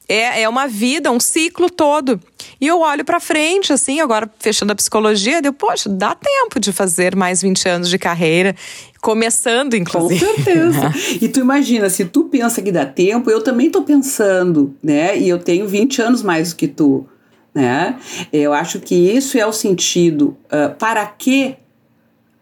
é, 0.07 0.41
é 0.41 0.49
uma 0.49 0.67
vida, 0.67 1.11
um 1.11 1.19
ciclo 1.19 1.69
todo. 1.69 2.19
E 2.59 2.67
eu 2.67 2.79
olho 2.79 3.03
para 3.03 3.19
frente, 3.19 3.73
assim, 3.73 3.99
agora 3.99 4.29
fechando 4.39 4.71
a 4.71 4.75
psicologia, 4.75 5.41
eu, 5.43 5.53
poxa, 5.53 5.89
dá 5.89 6.15
tempo 6.15 6.59
de 6.59 6.71
fazer 6.71 7.15
mais 7.15 7.41
20 7.41 7.67
anos 7.67 7.89
de 7.89 7.97
carreira, 7.97 8.55
começando, 9.01 9.75
inclusive. 9.75 10.25
Com 10.25 10.33
certeza. 10.35 10.93
e 11.21 11.27
tu 11.27 11.39
imagina, 11.39 11.89
se 11.89 12.05
tu 12.05 12.25
pensa 12.25 12.61
que 12.61 12.71
dá 12.71 12.85
tempo, 12.85 13.29
eu 13.29 13.41
também 13.41 13.69
tô 13.69 13.83
pensando, 13.83 14.75
né? 14.81 15.17
E 15.17 15.27
eu 15.27 15.39
tenho 15.39 15.67
20 15.67 16.01
anos 16.01 16.23
mais 16.23 16.51
do 16.51 16.55
que 16.55 16.67
tu, 16.67 17.05
né? 17.53 17.97
Eu 18.31 18.53
acho 18.53 18.79
que 18.79 18.95
isso 18.95 19.37
é 19.37 19.45
o 19.45 19.53
sentido. 19.53 20.37
Uh, 20.45 20.73
para 20.77 21.05
que 21.05 21.55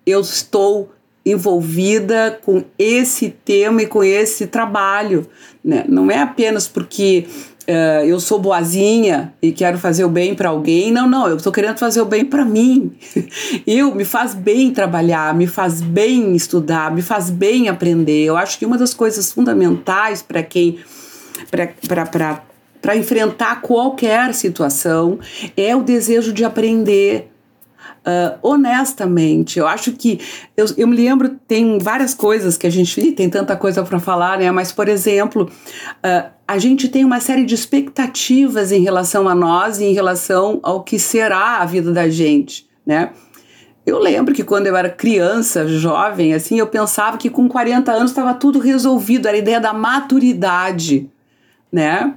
eu 0.05 0.21
estou 0.21 0.91
envolvida 1.25 2.39
com 2.45 2.63
esse 2.77 3.31
tema 3.43 3.81
e 3.81 3.87
com 3.87 4.03
esse 4.03 4.45
trabalho, 4.45 5.27
né? 5.63 5.83
Não 5.89 6.11
é 6.11 6.19
apenas 6.19 6.67
porque 6.67 7.25
uh, 7.67 8.05
eu 8.05 8.19
sou 8.19 8.39
boazinha 8.39 9.33
e 9.41 9.51
quero 9.51 9.77
fazer 9.77 10.05
o 10.05 10.09
bem 10.09 10.35
para 10.35 10.49
alguém. 10.49 10.91
Não, 10.91 11.07
não, 11.07 11.27
eu 11.27 11.37
estou 11.37 11.51
querendo 11.51 11.77
fazer 11.77 12.01
o 12.01 12.05
bem 12.05 12.25
para 12.25 12.45
mim. 12.45 12.95
eu 13.65 13.93
me 13.93 14.05
faz 14.05 14.33
bem 14.33 14.71
trabalhar, 14.71 15.33
me 15.33 15.47
faz 15.47 15.81
bem 15.81 16.35
estudar, 16.35 16.93
me 16.93 17.01
faz 17.01 17.29
bem 17.29 17.69
aprender. 17.69 18.23
Eu 18.23 18.37
acho 18.37 18.57
que 18.57 18.65
uma 18.65 18.77
das 18.77 18.93
coisas 18.93 19.31
fundamentais 19.31 20.21
para 20.21 20.41
quem 20.43 20.79
para 22.81 22.95
enfrentar 22.95 23.61
qualquer 23.61 24.33
situação 24.33 25.19
é 25.57 25.75
o 25.75 25.81
desejo 25.81 26.31
de 26.31 26.45
aprender, 26.45 27.31
Uh, 28.05 28.37
honestamente, 28.43 29.57
eu 29.57 29.67
acho 29.67 29.91
que 29.93 30.19
eu, 30.55 30.67
eu 30.77 30.87
me 30.87 30.95
lembro, 30.95 31.39
tem 31.47 31.79
várias 31.79 32.13
coisas 32.13 32.55
que 32.55 32.67
a 32.67 32.69
gente 32.69 33.11
tem 33.13 33.27
tanta 33.27 33.55
coisa 33.55 33.81
para 33.83 33.99
falar, 33.99 34.37
né? 34.37 34.51
Mas, 34.51 34.71
por 34.71 34.87
exemplo, 34.87 35.49
uh, 36.05 36.34
a 36.47 36.57
gente 36.57 36.87
tem 36.89 37.03
uma 37.03 37.19
série 37.19 37.43
de 37.43 37.55
expectativas 37.55 38.71
em 38.71 38.81
relação 38.81 39.27
a 39.27 39.33
nós 39.33 39.79
e 39.79 39.85
em 39.85 39.93
relação 39.93 40.59
ao 40.61 40.83
que 40.83 40.99
será 40.99 41.57
a 41.57 41.65
vida 41.65 41.91
da 41.91 42.07
gente, 42.09 42.69
né? 42.85 43.11
Eu 43.85 43.99
lembro 43.99 44.33
que 44.33 44.43
quando 44.43 44.65
eu 44.65 44.75
era 44.75 44.89
criança, 44.89 45.67
jovem, 45.67 46.33
assim, 46.33 46.57
eu 46.57 46.65
pensava 46.65 47.17
que 47.17 47.29
com 47.29 47.47
40 47.47 47.91
anos 47.91 48.11
estava 48.11 48.33
tudo 48.33 48.57
resolvido, 48.57 49.27
era 49.27 49.37
a 49.37 49.39
ideia 49.39 49.59
da 49.59 49.73
maturidade, 49.73 51.09
né? 51.71 52.15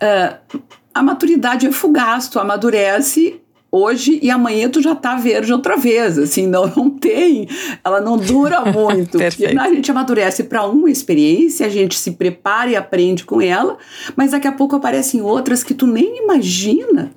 Uh, 0.00 0.58
a 0.94 1.02
maturidade 1.02 1.66
é 1.66 1.72
fugaz, 1.72 2.28
tu 2.28 2.38
amadurece 2.38 3.41
hoje 3.72 4.18
e 4.22 4.30
amanhã 4.30 4.68
tu 4.68 4.82
já 4.82 4.94
tá 4.94 5.16
verde 5.16 5.50
outra 5.50 5.78
vez, 5.78 6.18
assim, 6.18 6.46
não, 6.46 6.66
não 6.66 6.90
tem, 6.90 7.48
ela 7.82 8.02
não 8.02 8.18
dura 8.18 8.60
muito, 8.70 9.18
porque 9.18 9.46
a 9.46 9.68
gente 9.70 9.90
amadurece 9.90 10.44
para 10.44 10.66
uma 10.66 10.90
experiência, 10.90 11.66
a 11.66 11.70
gente 11.70 11.98
se 11.98 12.10
prepara 12.10 12.70
e 12.70 12.76
aprende 12.76 13.24
com 13.24 13.40
ela, 13.40 13.78
mas 14.14 14.32
daqui 14.32 14.46
a 14.46 14.52
pouco 14.52 14.76
aparecem 14.76 15.22
outras 15.22 15.64
que 15.64 15.72
tu 15.72 15.86
nem 15.86 16.22
imagina, 16.22 17.10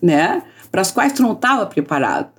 né, 0.00 0.42
para 0.72 0.80
as 0.80 0.90
quais 0.90 1.12
tu 1.12 1.22
não 1.22 1.32
estava 1.32 1.66
preparado. 1.66 2.30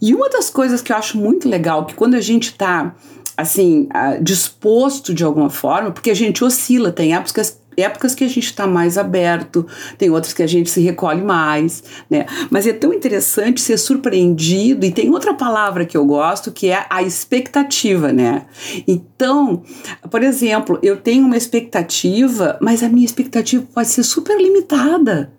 E 0.00 0.14
uma 0.14 0.28
das 0.28 0.50
coisas 0.50 0.80
que 0.80 0.92
eu 0.92 0.96
acho 0.96 1.18
muito 1.18 1.48
legal, 1.48 1.86
que 1.86 1.94
quando 1.94 2.14
a 2.14 2.20
gente 2.20 2.54
tá 2.54 2.94
assim, 3.36 3.88
disposto 4.20 5.14
de 5.14 5.24
alguma 5.24 5.48
forma, 5.48 5.90
porque 5.90 6.10
a 6.10 6.14
gente 6.14 6.44
oscila, 6.44 6.92
tem 6.92 7.14
épocas 7.14 7.59
épocas 7.76 8.14
que 8.14 8.24
a 8.24 8.28
gente 8.28 8.46
está 8.46 8.66
mais 8.66 8.98
aberto, 8.98 9.66
tem 9.96 10.10
outras 10.10 10.32
que 10.32 10.42
a 10.42 10.46
gente 10.46 10.70
se 10.70 10.80
recolhe 10.80 11.22
mais, 11.22 11.82
né? 12.08 12.26
Mas 12.50 12.66
é 12.66 12.72
tão 12.72 12.92
interessante 12.92 13.60
ser 13.60 13.78
surpreendido, 13.78 14.84
e 14.84 14.90
tem 14.90 15.10
outra 15.10 15.34
palavra 15.34 15.84
que 15.84 15.96
eu 15.96 16.04
gosto 16.04 16.52
que 16.52 16.68
é 16.68 16.86
a 16.90 17.02
expectativa, 17.02 18.12
né? 18.12 18.46
Então, 18.86 19.62
por 20.10 20.22
exemplo, 20.22 20.78
eu 20.82 20.96
tenho 20.96 21.26
uma 21.26 21.36
expectativa, 21.36 22.58
mas 22.60 22.82
a 22.82 22.88
minha 22.88 23.06
expectativa 23.06 23.64
pode 23.72 23.88
ser 23.88 24.02
super 24.02 24.36
limitada. 24.40 25.32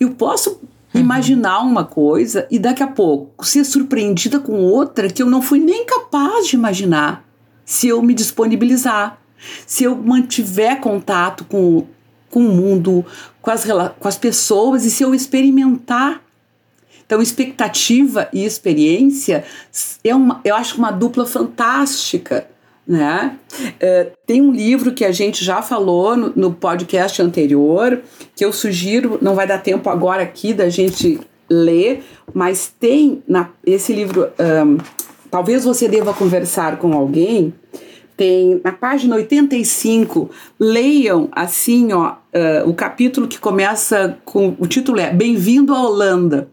Eu 0.00 0.10
posso 0.10 0.60
uhum. 0.94 1.00
imaginar 1.00 1.60
uma 1.60 1.84
coisa 1.84 2.46
e 2.50 2.58
daqui 2.58 2.82
a 2.82 2.86
pouco 2.86 3.46
ser 3.46 3.64
surpreendida 3.64 4.38
com 4.38 4.60
outra 4.62 5.08
que 5.08 5.22
eu 5.22 5.26
não 5.26 5.42
fui 5.42 5.58
nem 5.58 5.84
capaz 5.84 6.46
de 6.46 6.56
imaginar 6.56 7.24
se 7.64 7.88
eu 7.88 8.00
me 8.02 8.14
disponibilizar 8.14 9.20
se 9.66 9.84
eu 9.84 9.96
mantiver 9.96 10.80
contato 10.80 11.44
com, 11.44 11.86
com 12.30 12.40
o 12.40 12.50
mundo, 12.50 13.04
com 13.40 13.50
as, 13.50 13.64
com 13.64 14.08
as 14.08 14.16
pessoas 14.16 14.84
e 14.84 14.90
se 14.90 15.02
eu 15.02 15.14
experimentar. 15.14 16.22
Então, 17.04 17.22
expectativa 17.22 18.28
e 18.34 18.44
experiência 18.44 19.42
é 20.04 20.14
uma, 20.14 20.42
eu 20.44 20.54
acho 20.54 20.76
uma 20.76 20.90
dupla 20.90 21.24
fantástica. 21.26 22.46
Né? 22.86 23.36
Uh, 23.60 24.10
tem 24.26 24.40
um 24.40 24.50
livro 24.50 24.94
que 24.94 25.04
a 25.04 25.12
gente 25.12 25.44
já 25.44 25.60
falou 25.60 26.16
no, 26.16 26.32
no, 26.34 26.52
podcast 26.52 27.20
anterior, 27.20 28.00
que 28.34 28.42
eu 28.42 28.50
sugiro, 28.50 29.18
não 29.20 29.34
vai 29.34 29.46
dar 29.46 29.58
tempo 29.58 29.90
agora 29.90 30.22
aqui 30.22 30.54
da 30.54 30.70
gente 30.70 31.20
ler, 31.50 32.02
mas 32.32 32.72
tem 32.80 33.22
na, 33.28 33.50
esse 33.64 33.92
livro, 33.92 34.30
um, 34.66 34.78
talvez 35.30 35.64
você 35.64 35.86
deva 35.86 36.14
conversar 36.14 36.78
com 36.78 36.94
alguém, 36.94 37.52
tem 38.18 38.60
na 38.64 38.72
página 38.72 39.14
85, 39.14 40.28
leiam 40.58 41.28
assim, 41.30 41.92
ó, 41.92 42.14
uh, 42.14 42.68
o 42.68 42.74
capítulo 42.74 43.28
que 43.28 43.38
começa 43.38 44.18
com 44.24 44.56
o 44.58 44.66
título 44.66 44.98
é 44.98 45.12
Bem-vindo 45.12 45.72
à 45.72 45.80
Holanda. 45.80 46.50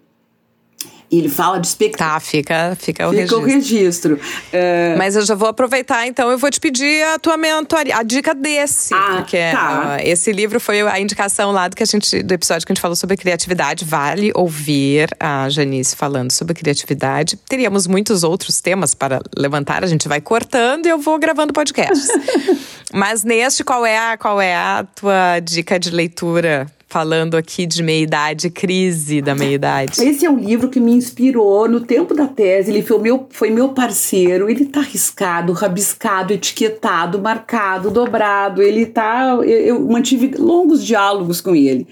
E 1.10 1.20
ele 1.20 1.30
fala 1.30 1.60
de 1.60 1.68
expectativa. 1.68 2.13
Tá, 2.13 2.20
fica, 2.20 2.78
fica 2.80 3.08
o 3.08 3.12
fica 3.12 3.22
registro. 3.22 3.39
o 3.39 3.46
registro. 3.46 4.20
É... 4.52 4.96
Mas 4.98 5.15
eu 5.15 5.24
já 5.24 5.36
vou 5.36 5.48
aproveitar, 5.48 6.08
então, 6.08 6.32
eu 6.32 6.38
vou 6.38 6.50
te 6.50 6.60
pedir 6.60 7.04
a 7.04 7.20
tua 7.20 7.38
mentoria, 7.38 7.98
a 7.98 8.04
dica 8.04 8.34
desse. 8.34 8.94
Ah, 8.94 9.18
porque 9.18 9.38
tá. 9.52 9.98
uh, 9.98 10.08
esse 10.08 10.32
livro 10.32 10.60
foi 10.60 10.82
a 10.82 11.00
indicação 11.00 11.52
lá 11.52 11.68
do, 11.68 11.76
que 11.76 11.84
a 11.84 11.86
gente, 11.86 12.24
do 12.24 12.34
episódio 12.34 12.65
que 12.65 12.72
a 12.72 12.76
gente 12.76 12.82
falou 12.82 12.96
sobre 12.96 13.18
criatividade. 13.18 13.86
Vale 13.86 14.32
ouvir 14.34 15.10
a 15.20 15.48
Janice 15.50 15.96
falando 15.96 16.32
sobre 16.32 16.54
criatividade. 16.54 17.38
Teríamos 17.48 17.88
muitos 17.88 18.24
outros 18.24 18.60
temas 18.60 18.94
para 18.94 19.22
levantar, 19.38 19.84
a 19.84 19.88
gente 19.88 20.08
vai 20.08 20.22
cortando 20.22 20.86
e 20.86 20.89
eu 20.89 20.98
vou 20.98 21.18
gravando 21.20 21.54
podcasts. 21.54 22.08
Mas 22.94 23.24
neste, 23.24 23.63
qual 23.63 23.86
é 23.86 23.98
a, 23.98 24.18
qual 24.18 24.39
é 24.39 24.56
a 24.56 24.86
tua 24.96 25.39
dica 25.39 25.80
de 25.80 25.91
leitura 25.91 26.68
falando 26.95 27.36
aqui 27.36 27.65
de 27.65 27.84
meia-idade, 27.84 28.49
crise 28.49 29.21
da 29.21 29.36
meia-idade. 29.36 30.01
Esse 30.01 30.25
é 30.25 30.29
um 30.29 30.39
livro 30.39 30.69
que 30.69 30.79
me 30.79 30.93
inspirou 30.93 31.67
no 31.67 31.81
tempo 31.81 32.13
da 32.13 32.25
tese. 32.25 32.71
Ele 32.71 32.81
foi 32.81 32.99
meu, 32.99 33.27
foi 33.31 33.49
meu 33.49 33.67
parceiro. 33.67 34.49
Ele 34.49 34.63
tá 34.63 34.79
riscado, 34.79 35.51
rabiscado, 35.51 36.31
etiquetado, 36.31 37.21
marcado, 37.21 37.91
dobrado. 37.91 38.62
Ele 38.62 38.86
tá. 38.86 39.36
Eu, 39.41 39.43
eu 39.43 39.79
mantive 39.81 40.36
longos 40.39 40.86
diálogos 40.86 41.41
com 41.41 41.53
ele. 41.53 41.86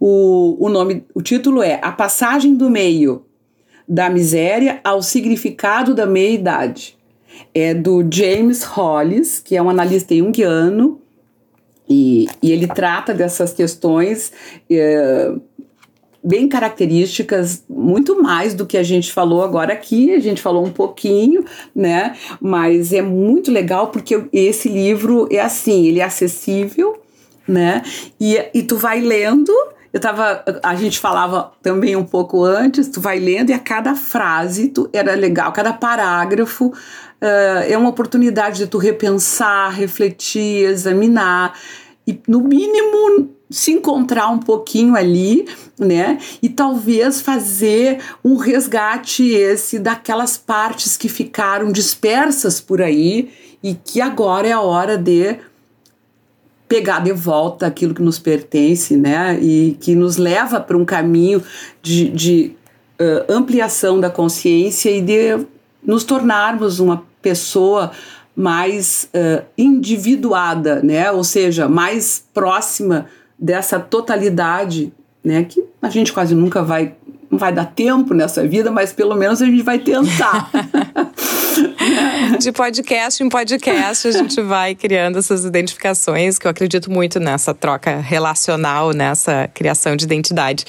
O, 0.00 0.56
o 0.58 0.68
nome, 0.68 1.04
o 1.14 1.22
título 1.22 1.62
é 1.62 1.78
A 1.80 1.92
Passagem 1.92 2.56
do 2.56 2.68
Meio 2.68 3.22
da 3.88 4.10
Miséria 4.10 4.80
ao 4.82 5.00
Significado 5.02 5.94
da 5.94 6.04
Meia-Idade. 6.04 6.98
É 7.54 7.72
do 7.74 8.04
James 8.12 8.64
Hollis, 8.64 9.38
que 9.38 9.54
é 9.54 9.62
um 9.62 9.70
analista 9.70 10.16
junguiano 10.16 11.00
e, 11.88 12.28
e 12.42 12.52
ele 12.52 12.66
trata 12.66 13.14
dessas 13.14 13.52
questões 13.52 14.32
é, 14.70 15.32
bem 16.22 16.48
características, 16.48 17.64
muito 17.68 18.20
mais 18.20 18.54
do 18.54 18.66
que 18.66 18.76
a 18.76 18.82
gente 18.82 19.12
falou 19.12 19.42
agora 19.42 19.72
aqui, 19.72 20.12
a 20.12 20.18
gente 20.18 20.42
falou 20.42 20.64
um 20.64 20.70
pouquinho, 20.70 21.44
né? 21.74 22.16
Mas 22.40 22.92
é 22.92 23.00
muito 23.00 23.50
legal 23.50 23.88
porque 23.88 24.24
esse 24.32 24.68
livro 24.68 25.28
é 25.30 25.40
assim, 25.40 25.86
ele 25.86 26.00
é 26.00 26.04
acessível, 26.04 27.00
né? 27.46 27.82
E, 28.20 28.36
e 28.52 28.62
tu 28.62 28.76
vai 28.76 29.00
lendo, 29.00 29.52
eu 29.92 30.00
tava, 30.00 30.44
a 30.62 30.74
gente 30.74 30.98
falava 30.98 31.52
também 31.62 31.96
um 31.96 32.04
pouco 32.04 32.44
antes, 32.44 32.88
tu 32.88 33.00
vai 33.00 33.18
lendo 33.18 33.50
e 33.50 33.52
a 33.52 33.58
cada 33.58 33.94
frase 33.94 34.68
tu, 34.68 34.88
era 34.92 35.14
legal, 35.14 35.52
cada 35.52 35.72
parágrafo 35.72 36.66
uh, 36.66 37.64
é 37.66 37.76
uma 37.76 37.88
oportunidade 37.88 38.58
de 38.58 38.66
tu 38.66 38.78
repensar, 38.78 39.70
refletir, 39.70 40.64
examinar 40.64 41.58
e 42.06 42.20
no 42.26 42.40
mínimo 42.40 43.30
se 43.50 43.72
encontrar 43.72 44.28
um 44.28 44.38
pouquinho 44.38 44.94
ali, 44.94 45.46
né? 45.78 46.18
E 46.42 46.48
talvez 46.48 47.20
fazer 47.20 47.98
um 48.22 48.36
resgate 48.36 49.26
esse 49.30 49.78
daquelas 49.78 50.36
partes 50.36 50.96
que 50.96 51.08
ficaram 51.08 51.72
dispersas 51.72 52.60
por 52.60 52.82
aí 52.82 53.30
e 53.62 53.74
que 53.74 54.00
agora 54.00 54.46
é 54.46 54.52
a 54.52 54.60
hora 54.60 54.98
de 54.98 55.38
pegar 56.68 57.00
de 57.00 57.12
volta 57.12 57.66
aquilo 57.66 57.94
que 57.94 58.02
nos 58.02 58.18
pertence, 58.18 58.96
né? 58.96 59.38
E 59.40 59.76
que 59.80 59.94
nos 59.94 60.18
leva 60.18 60.60
para 60.60 60.76
um 60.76 60.84
caminho 60.84 61.42
de, 61.82 62.10
de 62.10 62.52
uh, 63.00 63.32
ampliação 63.32 63.98
da 63.98 64.10
consciência 64.10 64.90
e 64.90 65.00
de 65.00 65.46
nos 65.82 66.04
tornarmos 66.04 66.78
uma 66.78 67.02
pessoa 67.22 67.90
mais 68.36 69.08
uh, 69.14 69.44
individuada, 69.56 70.82
né? 70.82 71.10
Ou 71.10 71.24
seja, 71.24 71.68
mais 71.68 72.24
próxima 72.34 73.06
dessa 73.38 73.80
totalidade, 73.80 74.92
né? 75.24 75.44
Que 75.44 75.64
a 75.80 75.88
gente 75.88 76.12
quase 76.12 76.34
nunca 76.34 76.62
vai 76.62 76.94
não 77.30 77.38
vai 77.38 77.52
dar 77.52 77.66
tempo 77.66 78.14
nessa 78.14 78.46
vida, 78.46 78.70
mas 78.70 78.92
pelo 78.92 79.14
menos 79.14 79.42
a 79.42 79.44
gente 79.44 79.62
vai 79.62 79.78
tentar. 79.78 80.50
De 82.38 82.52
podcast 82.52 83.22
em 83.22 83.28
podcast, 83.28 84.06
a 84.06 84.12
gente 84.12 84.40
vai 84.42 84.74
criando 84.74 85.18
essas 85.18 85.44
identificações, 85.44 86.38
que 86.38 86.46
eu 86.46 86.50
acredito 86.50 86.90
muito 86.90 87.18
nessa 87.18 87.54
troca 87.54 87.98
relacional, 88.00 88.92
nessa 88.92 89.48
criação 89.54 89.96
de 89.96 90.04
identidade, 90.04 90.64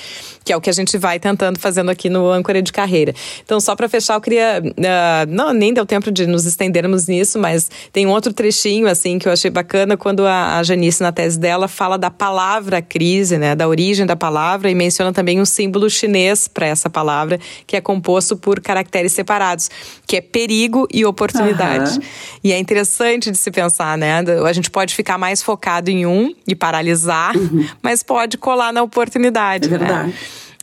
que 0.49 0.53
é 0.53 0.57
o 0.57 0.61
que 0.61 0.69
a 0.71 0.73
gente 0.73 0.97
vai 0.97 1.19
tentando 1.19 1.59
fazendo 1.59 1.91
aqui 1.91 2.09
no 2.09 2.27
Âncora 2.27 2.59
de 2.59 2.73
Carreira. 2.73 3.13
Então, 3.45 3.59
só 3.59 3.75
para 3.75 3.87
fechar, 3.87 4.15
eu 4.15 4.21
queria. 4.21 4.59
Uh, 4.65 5.29
não, 5.29 5.53
nem 5.53 5.71
deu 5.71 5.85
tempo 5.85 6.11
de 6.11 6.25
nos 6.25 6.43
estendermos 6.43 7.05
nisso, 7.05 7.37
mas 7.37 7.69
tem 7.93 8.07
um 8.07 8.09
outro 8.09 8.33
trechinho, 8.33 8.87
assim, 8.87 9.19
que 9.19 9.27
eu 9.27 9.31
achei 9.31 9.51
bacana 9.51 9.95
quando 9.95 10.25
a, 10.25 10.57
a 10.57 10.63
Janice, 10.63 11.03
na 11.03 11.11
tese 11.11 11.39
dela, 11.39 11.67
fala 11.67 11.99
da 11.99 12.09
palavra 12.09 12.81
crise, 12.81 13.37
né, 13.37 13.55
da 13.55 13.67
origem 13.67 14.07
da 14.07 14.15
palavra, 14.15 14.71
e 14.71 14.73
menciona 14.73 15.13
também 15.13 15.39
um 15.39 15.45
símbolo 15.45 15.87
chinês 15.87 16.47
para 16.47 16.65
essa 16.65 16.89
palavra, 16.89 17.39
que 17.67 17.75
é 17.75 17.81
composto 17.81 18.35
por 18.35 18.59
caracteres 18.59 19.11
separados, 19.11 19.69
que 20.07 20.15
é 20.15 20.21
perigo 20.21 20.87
e 20.91 21.05
oportunidade. 21.05 21.99
Uhum. 21.99 22.05
E 22.43 22.53
é 22.53 22.57
interessante 22.57 23.29
de 23.29 23.37
se 23.37 23.51
pensar, 23.51 23.95
né? 23.99 24.23
A 24.43 24.53
gente 24.53 24.71
pode 24.71 24.95
ficar 24.95 25.19
mais 25.19 25.43
focado 25.43 25.91
em 25.91 26.07
um 26.07 26.33
e 26.47 26.55
paralisar, 26.55 27.37
uhum. 27.37 27.67
mas 27.83 28.01
pode 28.01 28.35
colar 28.35 28.73
na 28.73 28.81
oportunidade. 28.81 29.67
É 29.67 29.71
né? 29.71 29.77
verdade. 29.77 30.07
Né? 30.07 30.13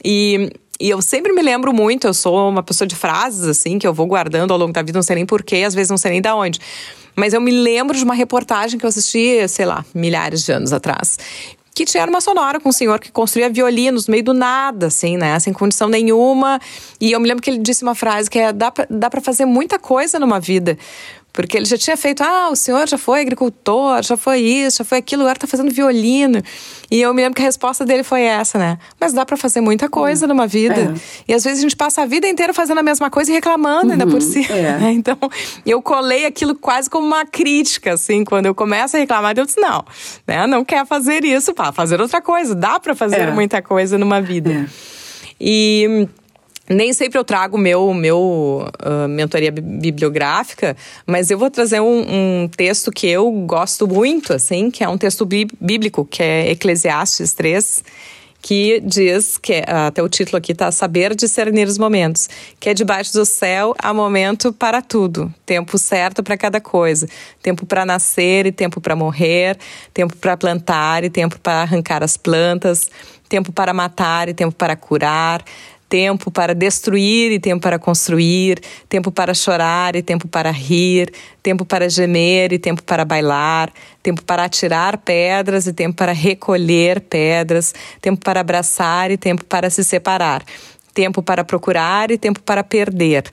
E 0.07 0.51
e 0.79 0.91
eu 0.91 1.01
sempre 1.01 1.33
me 1.33 1.41
lembro 1.41 1.73
muito, 1.73 2.07
eu 2.07 2.13
sou 2.13 2.51
uma 2.51 2.63
pessoa 2.63 2.87
de 2.87 2.95
frases, 2.95 3.49
assim, 3.49 3.79
que 3.79 3.87
eu 3.87 3.95
vou 3.95 4.07
guardando 4.07 4.53
ao 4.53 4.59
longo 4.59 4.73
da 4.73 4.83
vida, 4.83 4.99
não 4.99 5.03
sei 5.03 5.17
nem 5.17 5.25
porquê, 5.25 5.65
às 5.67 5.75
vezes 5.75 5.89
não 5.89 5.97
sei 5.97 6.11
nem 6.11 6.21
da 6.21 6.37
onde. 6.37 6.61
Mas 7.15 7.33
eu 7.33 7.41
me 7.41 7.51
lembro 7.51 7.97
de 7.97 8.05
uma 8.05 8.15
reportagem 8.15 8.79
que 8.79 8.85
eu 8.85 8.89
assisti, 8.89 9.49
sei 9.49 9.65
lá, 9.65 9.85
milhares 9.95 10.45
de 10.45 10.53
anos 10.53 10.75
atrás 10.75 11.17
que 11.77 11.85
tinha 11.85 12.07
uma 12.07 12.23
sonora 12.23 12.59
com 12.59 12.71
um 12.71 12.73
senhor 12.73 12.99
que 12.99 13.13
construía 13.13 13.51
violinos 13.51 14.07
no 14.07 14.13
meio 14.13 14.25
do 14.25 14.33
nada, 14.33 14.87
assim, 14.87 15.19
né? 15.19 15.39
Sem 15.39 15.53
condição 15.53 15.91
nenhuma. 15.91 16.59
E 16.99 17.13
eu 17.13 17.21
me 17.21 17.29
lembro 17.29 17.43
que 17.43 17.51
ele 17.51 17.59
disse 17.59 17.83
uma 17.83 17.95
frase 17.95 18.31
que 18.31 18.39
é: 18.39 18.51
dá 18.51 18.71
pra, 18.71 18.87
dá 18.89 19.11
pra 19.11 19.21
fazer 19.21 19.45
muita 19.45 19.79
coisa 19.79 20.19
numa 20.19 20.41
vida. 20.41 20.79
Porque 21.37 21.55
ele 21.55 21.67
já 21.67 21.77
tinha 21.77 21.99
feito, 21.99 22.23
ah, 22.23 22.49
o 22.51 22.57
senhor 22.57 22.89
já 22.89 22.97
foi 22.97 23.21
agricultor, 23.21 24.03
já 24.03 24.17
foi 24.17 24.41
isso, 24.41 24.79
já 24.79 24.85
foi 24.85 24.97
aquilo, 24.97 25.23
agora 25.23 25.39
tá 25.39 25.47
fazendo 25.47 25.71
violino. 25.71 26.43
E 26.91 26.99
eu 27.03 27.13
me 27.13 27.21
lembro 27.21 27.37
que 27.37 27.43
a 27.43 27.45
resposta 27.45 27.85
dele 27.85 28.03
foi 28.03 28.23
essa, 28.23 28.59
né? 28.59 28.79
Mas 28.99 29.13
dá 29.13 29.27
para 29.27 29.37
fazer 29.37 29.61
muita 29.61 29.87
coisa 29.87 30.25
uhum. 30.25 30.31
numa 30.31 30.47
vida. 30.47 30.95
É. 30.95 30.95
E 31.29 31.35
às 31.35 31.45
vezes 31.45 31.59
a 31.59 31.63
gente 31.63 31.77
passa 31.77 32.03
a 32.03 32.07
vida 32.07 32.27
inteira 32.27 32.55
fazendo 32.55 32.79
a 32.79 32.83
mesma 32.83 33.11
coisa 33.11 33.31
e 33.31 33.35
reclamando 33.35 33.89
uhum. 33.89 33.93
ainda 33.93 34.07
por 34.07 34.23
si. 34.23 34.47
É. 34.51 34.91
Então, 34.91 35.19
eu 35.67 35.83
colei 35.83 36.25
aquilo 36.25 36.55
quase 36.55 36.89
como 36.89 37.07
uma 37.07 37.27
crítica, 37.27 37.93
assim, 37.93 38.25
quando 38.25 38.47
eu 38.47 38.55
começo 38.55 38.97
a 38.97 39.01
reclamar, 39.01 39.35
eu 39.37 39.45
disse, 39.45 39.61
não, 39.61 39.85
né? 40.27 40.47
Não 40.47 40.65
quer 40.65 40.87
fazer 40.87 41.23
isso, 41.23 41.53
pá, 41.53 41.71
fazer 41.71 42.01
outra 42.01 42.23
coisa. 42.23 42.55
Dá 42.55 42.81
para 42.81 42.95
fazer 42.95 43.21
é. 43.21 43.31
muita 43.31 43.61
coisa 43.61 43.99
numa 43.99 44.23
vida. 44.23 44.51
É. 44.51 44.67
E 45.39 46.09
nem 46.69 46.93
sempre 46.93 47.19
eu 47.19 47.25
trago 47.25 47.57
meu 47.57 47.95
meu 47.95 48.69
uh, 48.85 49.09
mentoria 49.09 49.53
bibliográfica, 49.53 50.77
mas 51.07 51.31
eu 51.31 51.39
vou 51.39 51.51
trazer 51.51 51.81
um, 51.81 52.43
um, 52.43 52.49
texto 52.49 52.91
que 52.91 53.07
eu 53.07 53.31
gosto 53.31 53.87
muito, 53.87 54.33
assim, 54.33 54.71
que 54.71 54.83
é 54.83 54.89
um 54.89 54.99
texto 54.99 55.25
bíblico, 55.25 56.05
que 56.05 56.23
é 56.23 56.51
Eclesiastes 56.51 57.33
3, 57.33 57.85
que 58.47 58.81
diz 58.81 59.39
que 59.39 59.65
até 59.67 60.01
o 60.01 60.09
título 60.09 60.39
aqui 60.39 60.55
tá 60.55 60.71
saber 60.71 61.17
discernir 61.17 61.67
os 61.67 61.79
momentos, 61.79 62.29
que 62.61 62.69
é 62.69 62.75
debaixo 62.75 63.13
do 63.13 63.25
céu 63.25 63.75
há 63.77 63.93
momento 63.93 64.53
para 64.53 64.81
tudo, 64.81 65.35
tempo 65.45 65.77
certo 65.77 66.23
para 66.23 66.37
cada 66.37 66.61
coisa, 66.61 67.09
tempo 67.43 67.67
para 67.67 67.85
nascer 67.85 68.47
e 68.47 68.53
tempo 68.53 68.81
para 68.81 68.95
morrer, 68.95 69.59
tempo 69.93 70.17
para 70.17 70.37
plantar 70.37 71.03
e 71.03 71.11
tempo 71.11 71.41
para 71.41 71.63
arrancar 71.63 72.05
as 72.05 72.17
plantas, 72.17 72.89
tempo 73.29 73.53
para 73.53 73.75
matar 73.75 74.29
e 74.29 74.35
tempo 74.35 74.55
para 74.55 74.77
curar, 74.77 75.43
tempo 75.89 76.31
para 76.31 76.55
destruir 76.55 77.33
e 77.33 77.39
tempo 77.39 77.63
para 77.63 77.79
construir, 77.79 78.61
tempo 78.89 79.13
para 79.13 79.35
chorar 79.35 79.95
e 79.95 80.03
tempo 80.03 80.27
para 80.27 80.51
rir, 80.51 81.13
tempo 81.43 81.65
para 81.65 81.89
gemer 81.89 82.53
e 82.53 82.59
tempo 82.59 82.83
para 82.83 83.05
bailar, 83.05 83.73
tempo 84.03 84.23
para 84.23 84.45
atirar 84.45 84.99
pedras 84.99 85.67
e 85.67 85.73
tempo 85.73 85.97
para 85.97 86.13
recolher 86.13 87.01
pedras, 87.01 87.75
tempo 88.01 88.25
para 88.25 88.41
abraçar 88.41 89.11
e 89.11 89.17
tempo 89.17 89.45
para 89.45 89.71
se 89.71 89.85
separar, 89.85 90.45
tempo 90.93 91.23
para 91.23 91.45
procurar 91.45 92.11
e 92.11 92.19
tempo 92.19 92.41
para 92.41 92.65
perder, 92.65 93.25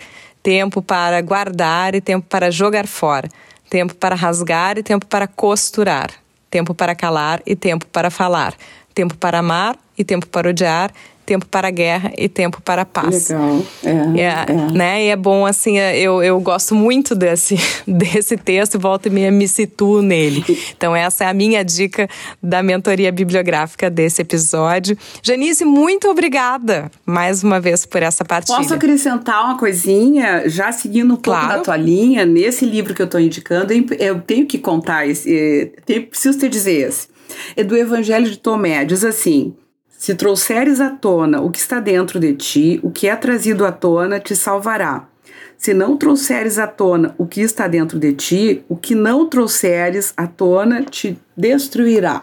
tempo 0.43 0.81
para 0.81 1.19
guardar 1.21 1.95
e 1.95 2.01
tempo 2.01 2.27
para 2.29 2.51
jogar 2.51 2.85
fora, 2.85 3.27
tempo 3.69 3.95
para 3.95 4.15
rasgar 4.15 4.77
e 4.77 4.83
tempo 4.83 5.07
para 5.07 5.27
costurar, 5.27 6.11
tempo 6.51 6.75
para 6.75 6.93
calar 6.93 7.41
e 7.47 7.55
tempo 7.55 7.87
para 7.87 8.11
falar, 8.11 8.53
tempo 8.93 9.17
para 9.17 9.39
amar 9.39 9.75
e 9.97 10.03
tempo 10.03 10.27
para 10.27 10.49
odiar, 10.49 10.91
tempo 11.25 11.45
para 11.45 11.67
a 11.67 11.71
guerra 11.71 12.11
e 12.17 12.27
tempo 12.27 12.61
para 12.61 12.83
a 12.83 12.85
paz. 12.85 13.29
Legal. 13.29 13.63
É, 13.83 13.89
é, 13.89 14.45
é. 14.47 14.71
Né? 14.71 15.05
E 15.05 15.07
é 15.09 15.15
bom, 15.15 15.45
assim, 15.45 15.79
é, 15.79 15.97
eu, 15.97 16.21
eu 16.21 16.39
gosto 16.39 16.75
muito 16.75 17.15
desse, 17.15 17.57
desse 17.87 18.37
texto 18.37 18.75
e 18.75 18.77
volto 18.77 19.07
e 19.07 19.09
meia 19.09 19.31
me 19.31 19.47
situo 19.47 20.01
nele. 20.01 20.43
Então, 20.75 20.95
essa 20.95 21.25
é 21.25 21.27
a 21.27 21.33
minha 21.33 21.63
dica 21.63 22.09
da 22.41 22.61
mentoria 22.61 23.11
bibliográfica 23.11 23.89
desse 23.89 24.21
episódio. 24.21 24.97
Janice, 25.21 25.65
muito 25.65 26.09
obrigada 26.09 26.91
mais 27.05 27.43
uma 27.43 27.59
vez 27.59 27.85
por 27.85 28.03
essa 28.03 28.25
partilha. 28.25 28.57
Posso 28.57 28.73
acrescentar 28.73 29.45
uma 29.45 29.57
coisinha, 29.57 30.47
já 30.47 30.71
seguindo 30.71 31.13
um 31.13 31.17
pouco 31.17 31.39
claro. 31.39 31.57
da 31.57 31.59
tua 31.59 31.77
linha, 31.77 32.25
nesse 32.25 32.65
livro 32.65 32.93
que 32.93 33.01
eu 33.01 33.05
estou 33.05 33.19
indicando, 33.19 33.73
eu 33.99 34.19
tenho 34.21 34.45
que 34.45 34.57
contar 34.57 35.07
esse, 35.07 35.71
tenho, 35.85 36.07
preciso 36.07 36.37
te 36.39 36.49
dizer 36.49 36.87
esse. 36.87 37.07
É 37.55 37.63
do 37.63 37.75
Evangelho 37.75 38.29
de 38.29 38.37
Tomé, 38.37 38.85
diz 38.85 39.03
assim. 39.03 39.53
Se 40.03 40.15
trouxeres 40.15 40.81
à 40.81 40.89
tona 40.89 41.39
o 41.39 41.49
que 41.49 41.59
está 41.59 41.79
dentro 41.79 42.19
de 42.19 42.33
ti, 42.33 42.77
o 42.83 42.91
que 42.91 43.07
é 43.07 43.15
trazido 43.15 43.65
à 43.65 43.71
tona 43.71 44.19
te 44.19 44.35
salvará. 44.35 45.07
Se 45.57 45.73
não 45.73 45.95
trouxeres 45.95 46.59
à 46.59 46.67
tona 46.67 47.15
o 47.17 47.25
que 47.25 47.39
está 47.39 47.69
dentro 47.69 47.97
de 47.97 48.11
ti, 48.11 48.65
o 48.67 48.75
que 48.75 48.95
não 48.95 49.29
trouxeres 49.29 50.13
à 50.17 50.27
tona 50.27 50.83
te 50.83 51.17
destruirá. 51.37 52.21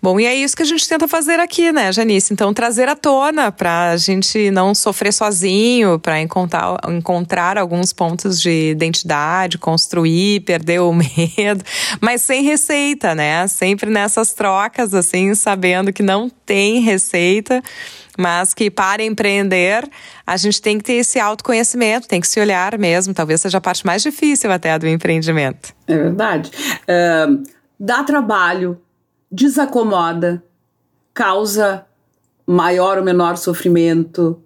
Bom, 0.00 0.20
e 0.20 0.26
é 0.26 0.34
isso 0.34 0.54
que 0.54 0.62
a 0.62 0.66
gente 0.66 0.86
tenta 0.86 1.08
fazer 1.08 1.40
aqui, 1.40 1.72
né, 1.72 1.90
Janice? 1.90 2.32
Então, 2.32 2.52
trazer 2.52 2.88
à 2.88 2.94
tona 2.94 3.50
para 3.50 3.90
a 3.90 3.96
gente 3.96 4.50
não 4.50 4.74
sofrer 4.74 5.12
sozinho, 5.12 5.98
para 5.98 6.20
encontrar, 6.20 6.76
encontrar 6.88 7.58
alguns 7.58 7.92
pontos 7.92 8.40
de 8.40 8.70
identidade, 8.70 9.58
construir, 9.58 10.40
perder 10.40 10.80
o 10.80 10.92
medo, 10.94 11.64
mas 12.00 12.22
sem 12.22 12.42
receita, 12.42 13.14
né? 13.14 13.46
Sempre 13.48 13.90
nessas 13.90 14.32
trocas, 14.32 14.94
assim, 14.94 15.34
sabendo 15.34 15.92
que 15.92 16.02
não 16.02 16.28
tem 16.28 16.80
receita 16.80 17.62
mas 18.18 18.54
que 18.54 18.70
para 18.70 19.02
empreender 19.02 19.86
a 20.26 20.36
gente 20.36 20.60
tem 20.62 20.78
que 20.78 20.84
ter 20.84 20.94
esse 20.94 21.20
autoconhecimento, 21.20 22.08
tem 22.08 22.20
que 22.20 22.26
se 22.26 22.40
olhar 22.40 22.78
mesmo. 22.78 23.12
Talvez 23.12 23.42
seja 23.42 23.58
a 23.58 23.60
parte 23.60 23.84
mais 23.84 24.02
difícil 24.02 24.50
até 24.50 24.78
do 24.78 24.88
empreendimento. 24.88 25.74
É 25.86 25.96
verdade. 25.96 26.50
Uh, 26.88 27.42
dá 27.78 28.02
trabalho, 28.02 28.80
desacomoda, 29.36 30.42
causa 31.12 31.84
maior 32.46 32.96
ou 32.96 33.04
menor 33.04 33.36
sofrimento, 33.36 34.40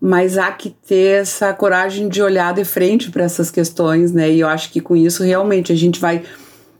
mas 0.00 0.36
há 0.36 0.50
que 0.50 0.70
ter 0.70 1.22
essa 1.22 1.52
coragem 1.54 2.08
de 2.08 2.20
olhar 2.20 2.52
de 2.52 2.64
frente 2.64 3.10
para 3.10 3.24
essas 3.24 3.50
questões, 3.50 4.12
né? 4.12 4.30
E 4.30 4.40
eu 4.40 4.48
acho 4.48 4.70
que 4.70 4.80
com 4.80 4.96
isso 4.96 5.22
realmente 5.22 5.72
a 5.72 5.76
gente 5.76 6.00
vai 6.00 6.24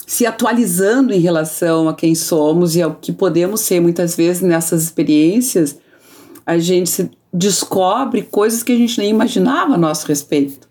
se 0.06 0.26
atualizando 0.26 1.12
em 1.12 1.20
relação 1.20 1.88
a 1.88 1.94
quem 1.94 2.14
somos 2.14 2.74
e 2.74 2.82
ao 2.82 2.94
que 2.94 3.12
podemos 3.12 3.60
ser 3.60 3.80
muitas 3.80 4.16
vezes 4.16 4.42
nessas 4.42 4.82
experiências. 4.82 5.78
a 6.46 6.56
gente 6.58 6.88
se 6.88 7.10
descobre 7.32 8.22
coisas 8.22 8.62
que 8.62 8.72
a 8.72 8.76
gente 8.76 8.98
nem 8.98 9.10
imaginava 9.10 9.74
a 9.74 9.78
nosso 9.78 10.06
respeito. 10.06 10.67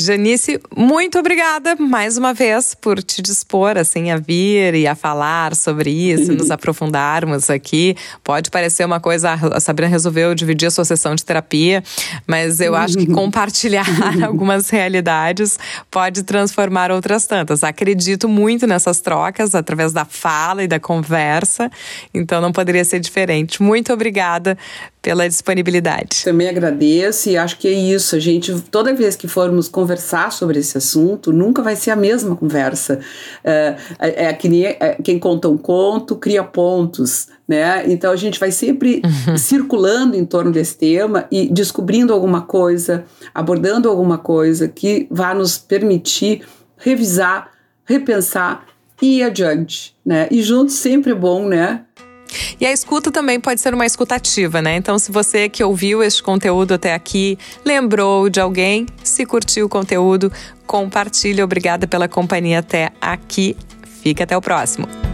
Janice, 0.00 0.60
muito 0.76 1.18
obrigada 1.18 1.74
mais 1.74 2.16
uma 2.16 2.32
vez 2.32 2.72
por 2.72 3.02
te 3.02 3.20
dispor 3.20 3.76
assim 3.76 4.12
a 4.12 4.16
vir 4.16 4.72
e 4.76 4.86
a 4.86 4.94
falar 4.94 5.56
sobre 5.56 5.90
isso, 5.90 6.32
nos 6.32 6.52
aprofundarmos 6.52 7.50
aqui. 7.50 7.96
Pode 8.22 8.48
parecer 8.48 8.84
uma 8.84 9.00
coisa, 9.00 9.32
a 9.32 9.58
Sabrina 9.58 9.90
resolveu 9.90 10.36
dividir 10.36 10.66
a 10.66 10.70
sua 10.70 10.84
sessão 10.84 11.16
de 11.16 11.24
terapia, 11.24 11.82
mas 12.28 12.60
eu 12.60 12.76
acho 12.76 12.96
que 12.96 13.06
compartilhar 13.12 13.84
algumas 14.24 14.70
realidades 14.70 15.58
pode 15.90 16.22
transformar 16.22 16.92
outras 16.92 17.26
tantas. 17.26 17.64
Acredito 17.64 18.28
muito 18.28 18.68
nessas 18.68 19.00
trocas 19.00 19.52
através 19.52 19.92
da 19.92 20.04
fala 20.04 20.62
e 20.62 20.68
da 20.68 20.78
conversa, 20.78 21.68
então 22.14 22.40
não 22.40 22.52
poderia 22.52 22.84
ser 22.84 23.00
diferente. 23.00 23.60
Muito 23.60 23.92
obrigada 23.92 24.56
pela 25.00 25.28
disponibilidade. 25.28 26.24
Também 26.24 26.48
agradeço 26.48 27.30
e 27.30 27.36
acho 27.36 27.58
que 27.58 27.68
é 27.68 27.72
isso. 27.72 28.16
A 28.16 28.18
gente, 28.18 28.52
toda 28.70 28.92
vez 28.92 29.16
que 29.16 29.28
formos 29.28 29.68
conversar 29.68 30.32
sobre 30.32 30.58
esse 30.58 30.76
assunto, 30.76 31.32
nunca 31.32 31.62
vai 31.62 31.76
ser 31.76 31.90
a 31.90 31.96
mesma 31.96 32.34
conversa. 32.34 33.00
É, 33.44 33.76
é, 33.98 34.24
é 34.26 34.32
que 34.32 34.48
nem 34.48 34.64
é, 34.64 34.98
quem 35.02 35.18
conta 35.18 35.48
um 35.48 35.56
conto 35.56 36.16
cria 36.16 36.42
pontos. 36.42 37.28
Né? 37.46 37.90
Então 37.90 38.12
a 38.12 38.16
gente 38.16 38.38
vai 38.38 38.50
sempre 38.50 39.00
uhum. 39.04 39.36
circulando 39.38 40.16
em 40.16 40.24
torno 40.24 40.52
desse 40.52 40.76
tema 40.76 41.26
e 41.30 41.48
descobrindo 41.48 42.12
alguma 42.12 42.42
coisa, 42.42 43.04
abordando 43.34 43.88
alguma 43.88 44.18
coisa 44.18 44.68
que 44.68 45.06
vá 45.10 45.32
nos 45.32 45.56
permitir 45.56 46.42
revisar, 46.76 47.50
repensar 47.86 48.66
e 49.00 49.18
ir 49.18 49.22
adiante, 49.22 49.96
né? 50.04 50.28
E 50.30 50.42
juntos 50.42 50.74
sempre 50.74 51.12
é 51.12 51.14
bom, 51.14 51.48
né? 51.48 51.84
E 52.60 52.66
a 52.66 52.72
escuta 52.72 53.10
também 53.10 53.40
pode 53.40 53.60
ser 53.60 53.74
uma 53.74 53.86
escutativa, 53.86 54.60
né? 54.60 54.76
Então, 54.76 54.98
se 54.98 55.10
você 55.10 55.48
que 55.48 55.62
ouviu 55.62 56.02
este 56.02 56.22
conteúdo 56.22 56.74
até 56.74 56.94
aqui 56.94 57.38
lembrou 57.64 58.28
de 58.28 58.40
alguém, 58.40 58.86
se 59.02 59.24
curtiu 59.24 59.66
o 59.66 59.68
conteúdo, 59.68 60.32
compartilhe. 60.66 61.42
Obrigada 61.42 61.86
pela 61.86 62.08
companhia 62.08 62.58
até 62.58 62.90
aqui. 63.00 63.56
Fica 64.02 64.24
até 64.24 64.36
o 64.36 64.40
próximo. 64.40 65.07